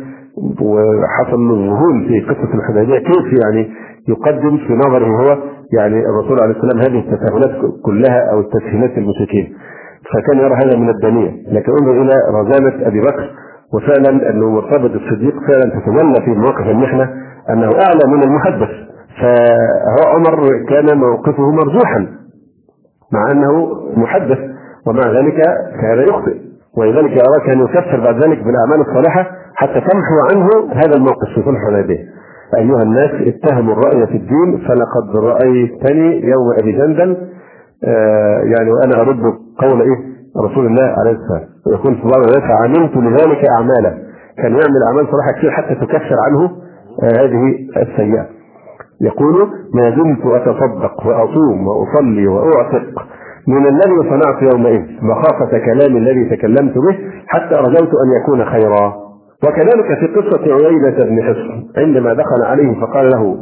[0.62, 2.98] وحصل له ذهول في قصة الحديبية.
[2.98, 3.70] كيف يعني
[4.08, 5.38] يقدم في نظره هو
[5.78, 9.54] يعني الرسول عليه السلام هذه التساهلات كلها أو التسهيلات المشركين؟
[10.10, 13.30] فكان يرى هذا من الدنية لكن انظر إلى رزانة أبي بكر
[13.74, 17.10] وفعلا أنه مرتبط الصديق فعلا تتولى في مواقف المحنة
[17.50, 18.68] أنه أعلى من المحدث.
[19.20, 22.06] فهو عمر كان موقفه مرجوحا
[23.12, 24.38] مع أنه محدث
[24.86, 25.42] ومع ذلك
[25.80, 26.36] كان يخطئ.
[26.76, 31.60] ولذلك أراك أن يكفر بعد ذلك بالأعمال الصالحة حتى تمحو عنه هذا الموقف في صلح
[31.68, 32.04] الحديبية.
[32.58, 37.16] أيها الناس اتهموا الرأي في الدين فلقد رأيتني يوم أبي جندل.
[37.84, 40.12] آه يعني وأنا أرد قول إيه؟
[40.44, 43.98] رسول الله عليه السلام ويقول في بعض الناس عملت لذلك أعمالا.
[44.36, 46.50] كان يعمل أعمال صالحة كثير حتى تكفر عنه
[47.02, 48.26] آه هذه السيئة.
[49.00, 53.06] يقول ما زلت أتصدق وأصوم وأصلي وأعتق
[53.48, 58.94] من الذي صنعت يومئذ مخافة كلامي الذي تكلمت به حتى رجوت أن يكون خيرا.
[59.44, 63.36] وكذلك في قصة عيينة بن حصن عندما دخل عليه فقال له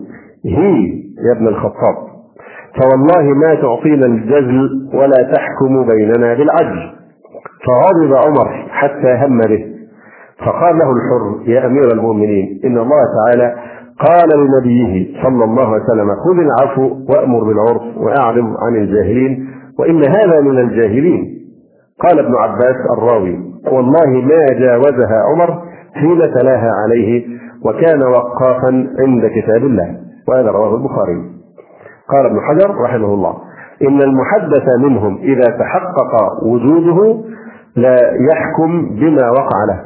[0.47, 2.10] هي يا ابن الخطاب.
[2.79, 7.01] فوالله ما تعطينا الجزل ولا تحكم بيننا بالعدل.
[7.67, 9.65] فغضب عمر حتى هم به
[10.47, 13.55] فقال له الحر يا أمير المؤمنين إن الله تعالى
[13.99, 19.49] قال لنبيه صلى الله عليه وسلم خذ العفو وأمر بالعرف وأعرض عن الجاهلين
[19.79, 21.41] وإن هذا من الجاهلين.
[22.01, 23.39] قال ابن عباس الراوي
[23.73, 25.63] والله ما جاوزها عمر
[25.95, 27.27] حين تلاها عليه
[27.65, 29.97] وكان وقافا عند كتاب الله.
[30.29, 31.40] وهذا رواه البخاري.
[32.13, 33.35] قال ابن حجر رحمه الله
[33.89, 37.21] إن المحدث منهم إذا تحقق وجوده
[37.77, 37.97] لا
[38.31, 39.81] يحكم بما وقع له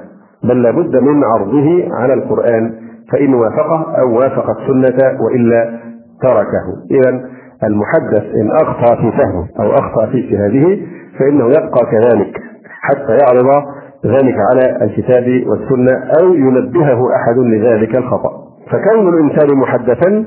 [0.44, 2.72] بل لابد من عرضه على القرآن
[3.12, 5.78] فإن وافقه أو وافق السنة وإلا
[6.22, 6.66] تركه.
[6.90, 7.20] إذا
[7.64, 10.78] المحدث إن أخطأ في فهمه أو أخطأ في اجتهاده
[11.18, 12.40] فإنه يبقى كذلك
[12.80, 13.64] حتى يعرض
[14.06, 18.30] ذلك على الكتاب والسنة أو ينبهه أحد لذلك الخطأ.
[18.70, 20.24] فكون الإنسان محدثا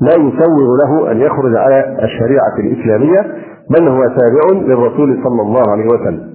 [0.00, 3.20] لا يسوغ له أن يخرج على الشريعة الإسلامية
[3.70, 6.30] بل هو تابع للرسول صلى الله عليه وسلم.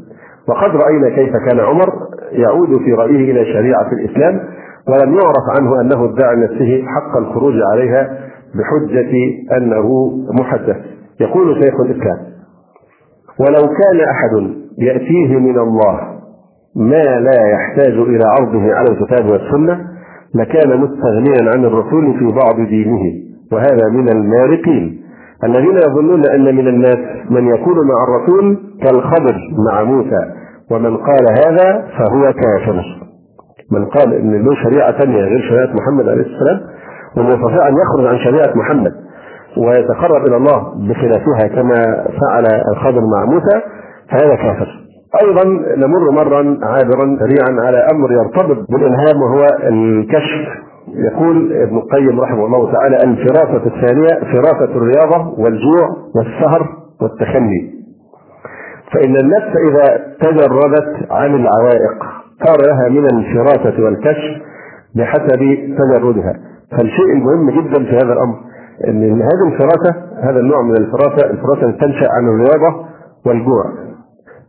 [0.49, 1.93] وقد رأينا كيف كان عمر
[2.31, 4.39] يعود في رأيه إلى شريعة الإسلام
[4.87, 8.17] ولم يعرف عنه أنه ادعى نفسه حق الخروج عليها
[8.55, 9.11] بحجة
[9.57, 10.77] أنه محدث.
[11.19, 12.17] يقول شيخ الإسلام
[13.39, 15.99] ولو كان أحد يأتيه من الله
[16.75, 19.79] ما لا يحتاج إلى عرضه على الكتاب والسنة
[20.35, 23.24] لكان مستغنيا عن الرسول في بعض دينه.
[23.51, 25.01] وهذا من المارقين.
[25.43, 26.97] الذين يظنون أن من الناس
[27.29, 29.35] من يكون مع الرسول كالخضر
[29.71, 30.31] مع موسى.
[30.71, 32.83] ومن قال هذا فهو كافر.
[33.71, 36.59] من قال إن له شريعة ثانية غير شريعة محمد عليه السلام
[37.17, 38.91] وهو يستطيع أن يخرج عن شريعة محمد
[39.57, 41.83] ويتقرب إلى الله بخلافها كما
[42.21, 43.61] فعل الخضر مع موسى
[44.11, 44.67] فهذا كافر.
[45.23, 45.43] أيضا
[45.77, 50.47] نمر مرا عابرا سريعا على أمر يرتبط بالإلهام وهو الكشف.
[50.87, 56.69] يقول ابن القيم رحمه الله تعالى الفراسة الثانية فراسة الرياضة والجوع والسهر
[57.01, 57.75] والتخلي.
[58.93, 62.03] فإن النفس إذا تجردت عن العوائق
[62.45, 64.41] صار لها من الفراسة والكشف
[64.95, 65.39] بحسب
[65.77, 66.33] تجردها.
[66.71, 68.35] فالشيء المهم جدا في هذا الأمر
[68.87, 72.85] أن هذه الفراسة هذا النوع من الفراسة الفراسة تنشأ عن الرياضة
[73.25, 73.63] والجوع.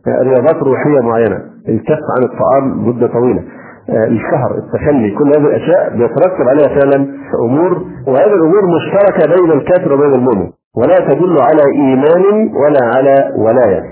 [0.07, 3.43] رياضات روحية معينة الكف عن الطعام مدة طويلة.
[3.89, 5.11] السهر التخلي.
[5.11, 7.07] كل هذه الأشياء بيترتب عليها فعلا
[7.49, 7.71] أمور
[8.07, 13.83] وهذه الأمور مشتركة بين الكافر وبين المؤمن ولا تدل على إيمان ولا على ولاية.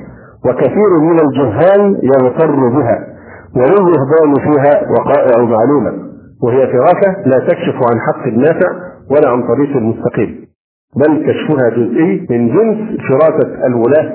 [0.45, 2.97] وكثير من الجهال يغتر بها
[3.55, 6.05] وللرهبان فيها وقائع معلومة
[6.43, 8.69] وهي فراسة لا تكشف عن حق النافع
[9.11, 10.45] ولا عن طريق المستقيم
[10.95, 12.77] بل كشفها جزئي من جنس
[13.09, 14.11] فراسة الولاة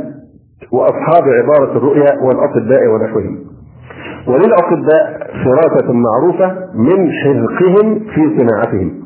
[0.72, 3.39] وأصحاب عبارة الرؤيا والأطباء ونحوهم.
[4.26, 9.01] وللأطباء فراسة معروفة من حذقهم في صناعتهم.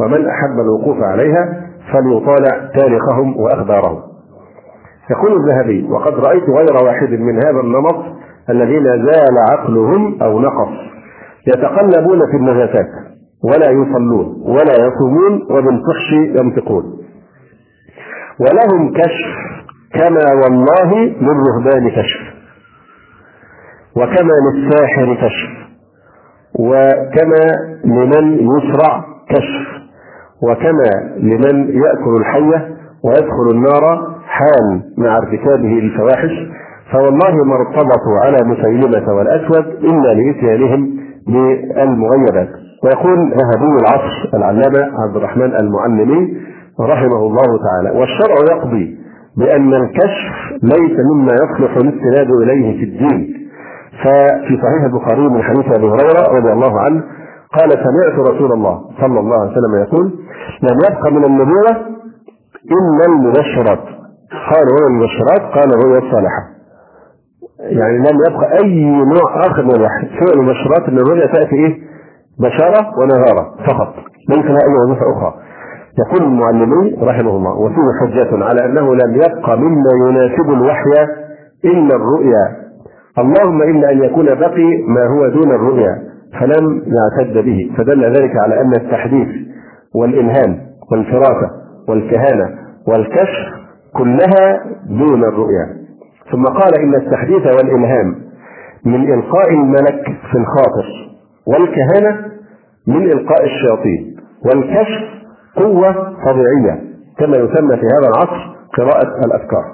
[0.00, 4.02] ومن أحب الوقوف عليها فليطالع تاريخهم وأخبارهم.
[5.10, 8.04] يقول الذهبي وقد رأيت غير واحد من هذا النمط
[8.50, 10.68] الذين زال عقلهم أو نقص.
[11.46, 12.88] يتقلبون في النجاسات
[13.44, 16.84] ولا يصلون ولا يصومون وبالفحش ينطقون.
[18.40, 19.34] ولهم كشف
[19.94, 22.33] كما والله للرهبان كشف.
[23.96, 25.50] وكما للساحر كشف
[26.58, 27.44] وكما
[27.84, 29.66] لمن يسرع كشف
[30.42, 32.68] وكما لمن يأكل الحية
[33.04, 36.30] ويدخل النار حال مع ارتكابه الفواحش
[36.92, 42.48] فوالله ما ارتبطوا على مسيلمة والأسود إلا لإتيانهم بالمغيبات.
[42.84, 46.36] ويقول ذهبي العصر العلامة عبد الرحمن المعلمي
[46.80, 48.98] رحمه الله تعالى والشرع يقضي
[49.38, 53.43] بأن الكشف ليس مما يصلح الاستناد إليه في الدين.
[54.02, 57.02] ففي صحيح البخاري من حديث أبي هريرة رضي الله عنه
[57.60, 60.06] قال سمعت رسول الله صلى الله عليه وسلم يقول
[60.62, 61.70] لم يبق من النبوة
[62.64, 63.84] إلا المبشرات.
[64.50, 66.42] قال وما المبشرات؟ قال الرؤيا الصالحة.
[67.60, 70.08] يعني لم يبقى أي نوع آخر من الوحي.
[70.20, 71.78] سوى المبشرات أن الرؤيا تأتي إيه؟
[72.40, 73.94] بشارة ونذارة فقط.
[74.28, 75.34] ليس لها أي وظيفة أخرى.
[75.98, 80.90] يقول المعلمين رحمه الله وفيه حجة على أنه لم يبقى مما يناسب الوحي
[81.64, 82.63] إلا الرؤيا.
[83.18, 86.02] اللهم إلا أن يكون بقي ما هو دون الرؤيا
[86.40, 87.70] فلم يعتد به.
[87.78, 89.28] فدل ذلك على أن التحديث
[89.94, 90.58] والإلهام
[90.92, 91.50] والفراسة
[91.88, 92.48] والكهانة
[92.88, 93.54] والكشف
[93.92, 95.66] كلها دون الرؤيا.
[96.32, 98.14] ثم قال إن التحديث والإلهام
[98.86, 100.86] من إلقاء الملك في الخاطر
[101.46, 102.26] والكهانة
[102.86, 105.04] من إلقاء الشياطين والكشف
[105.56, 105.92] قوة
[106.26, 106.80] طبيعية
[107.18, 109.73] كما يسمى في هذا العصر قراءة الأفكار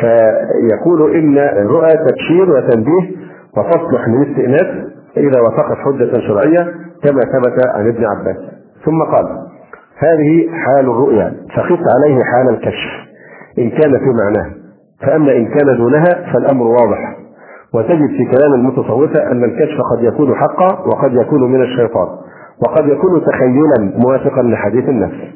[0.00, 3.16] فيقول إن الرؤى تبشير وتنبيه
[3.56, 4.86] وتصلح للاستئناس
[5.16, 8.36] إذا وافقت حجة شرعية كما ثبت عن ابن عباس.
[8.84, 9.26] ثم قال
[9.98, 12.90] هذه حال الرؤيا فقس عليه حال الكشف
[13.58, 14.50] إن كان في معناه.
[15.06, 17.16] فأما إن كان دونها فالأمر واضح.
[17.74, 22.08] وتجد في كلام المتصوفة أن الكشف قد يكون حقا وقد يكون من الشيطان
[22.66, 25.34] وقد يكون تخيلا موافقا لحديث النفس.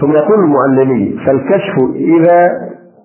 [0.00, 2.50] ثم يقول المعلمي فالكشف إذا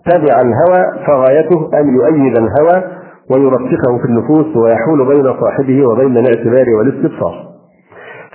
[0.06, 2.84] تبع الهوى فغايته أن يؤيد الهوى
[3.32, 7.34] ويرسخه في النفوس ويحول بين صاحبه وبين الاعتبار والاستبصار.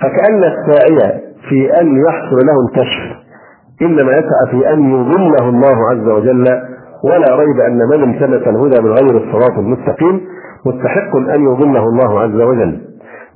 [0.01, 3.27] فكأن الساعي في أن يحصل له الكشف
[3.81, 6.45] إنما يسعى في أن يضله الله عز وجل
[7.03, 10.21] ولا ريب أن من التمس الهدى من غير الصراط المستقيم
[10.65, 12.81] مستحق أن يضله الله عز وجل.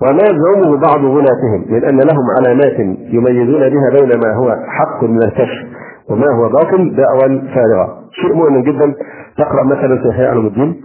[0.02, 2.80] وما يزعمه بعض غلاتهم من أن لهم علامات
[3.14, 5.68] يميزون بها بين ما هو حق من الكشف
[6.10, 8.01] وما هو باطل دعوى فارغة.
[8.12, 8.94] شيء مؤلم جدا.
[9.38, 10.82] تقرأ مثلا في علوم الدين.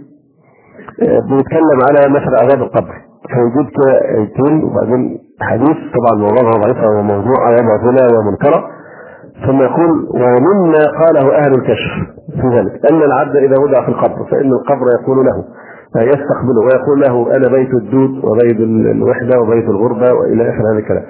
[1.29, 2.93] بيتكلم على مثل عذاب القبر.
[3.33, 3.67] فوجود
[4.17, 8.69] ايتين وبعدين حديث طبعا موضوعها ضعيفة وموضوعة وباطلة ومنكرة
[9.45, 11.91] ثم يقول ومما قاله أهل الكشف
[12.41, 15.43] في ذلك أن العبد إذا وضع في القبر فإن القبر يقول له
[15.95, 18.59] يستقبله ويقول له أنا بيت الدود وبيت
[18.95, 21.03] الوحدة وبيت الغربة وإلى آخر هذا الكلام.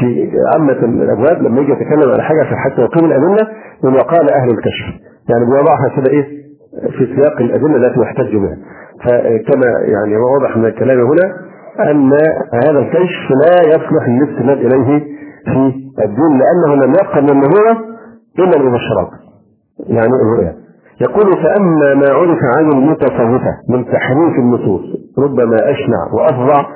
[0.00, 3.48] في عامة الأبواب لما يجي يتكلم على حاجة حتى يقيم الأدلة
[3.84, 5.11] يقول وقال أهل الكشف.
[5.28, 6.42] يعني بيضعها كده إيه؟
[6.98, 8.56] في سياق الأدلة التي يحتج بها.
[9.04, 11.36] فكما يعني واضح من الكلام هنا
[11.90, 12.12] أن
[12.64, 14.98] هذا الكشف لا يصلح للاستناد إليه
[15.44, 15.72] في
[16.04, 17.70] الدين لأنه لم يبقى من النبوة
[18.38, 19.10] إلا المبشرات
[19.86, 20.54] يعني الرؤيا.
[21.00, 24.80] يقول فأما ما عرف عن المتصوفة من تحريف النصوص
[25.18, 26.66] ربما أشنع وأفظع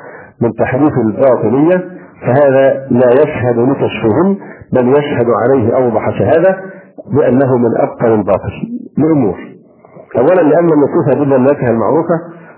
[0.43, 1.85] من تحريف الباطنية
[2.23, 4.37] فهذا لا يشهد لكشفهم
[4.73, 6.57] بل يشهد عليه أوضح شهادة
[7.13, 8.53] بأنه من أبطل الباطل
[8.99, 9.39] لأمور
[10.17, 12.15] أولا لأن النصوص بالله المعروفة.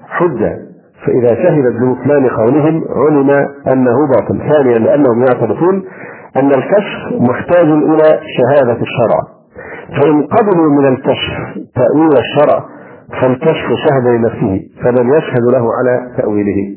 [0.08, 0.58] حجة
[1.06, 3.30] فإذا شهدت ببطلان قولهم علم
[3.72, 4.38] أنه باطل.
[4.52, 5.84] ثانيا لأنهم يعترفون
[6.36, 9.20] أن الكشف محتاج إلى شهادة الشرع.
[9.88, 11.32] فإن قبلوا من الكشف
[11.74, 12.64] تأويل الشرع
[13.20, 16.76] فالكشف شهد لنفسه فمن يشهد له على تأويله.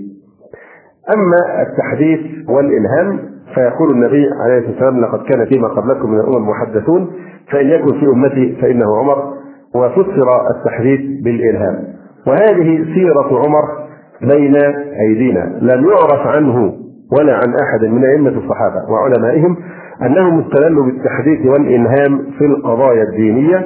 [1.15, 3.19] أما التحديث والإلهام
[3.55, 7.11] فيقول النبي عليه الصلاة والسلام لقد كان فيما قبلكم من الأمم محدثون
[7.51, 9.33] فإن يكن في أمتي فإنه عمر.
[9.75, 11.83] وفسر التحديث بالإلهام.
[12.27, 13.63] وهذه سيرة عمر
[14.21, 14.55] بين
[15.07, 15.59] أيدينا.
[15.61, 16.73] لم يعرف عنه
[17.19, 19.57] ولا عن أحد من أئمة الصحابة وعلمائهم
[20.01, 23.57] أنهم استدلوا بالتحديث والإلهام في القضايا الدينية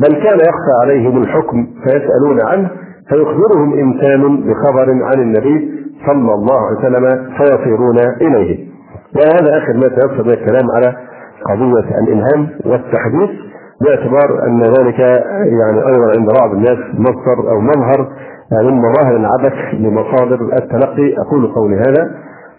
[0.00, 2.70] بل كان يخفى عليهم الحكم فيسألون عنه
[3.08, 5.70] فيخبرهم إنسان بخبر عن النبي
[6.06, 8.69] صلى الله عليه وسلم فيصيرون إليه.
[9.16, 10.96] وهذا آخر ما تيسر من الكلام على
[11.44, 13.30] قضية الإلهام والتحديث
[13.80, 14.98] باعتبار أن ذلك
[15.60, 18.08] يعني أيضا عند بعض الناس مصدر أو مظهر
[18.52, 21.14] من مظاهر العبث لمصادر التلقي.
[21.18, 22.10] أقول قولي هذا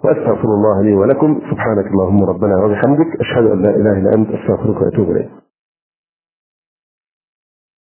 [0.04, 1.39] وأستغفر الله لي ولكم.
[1.52, 5.41] سبحانك اللهم ربنا وبحمدك أشهد أن لا إله إلا أنت أستغفرك وأتوب إليك.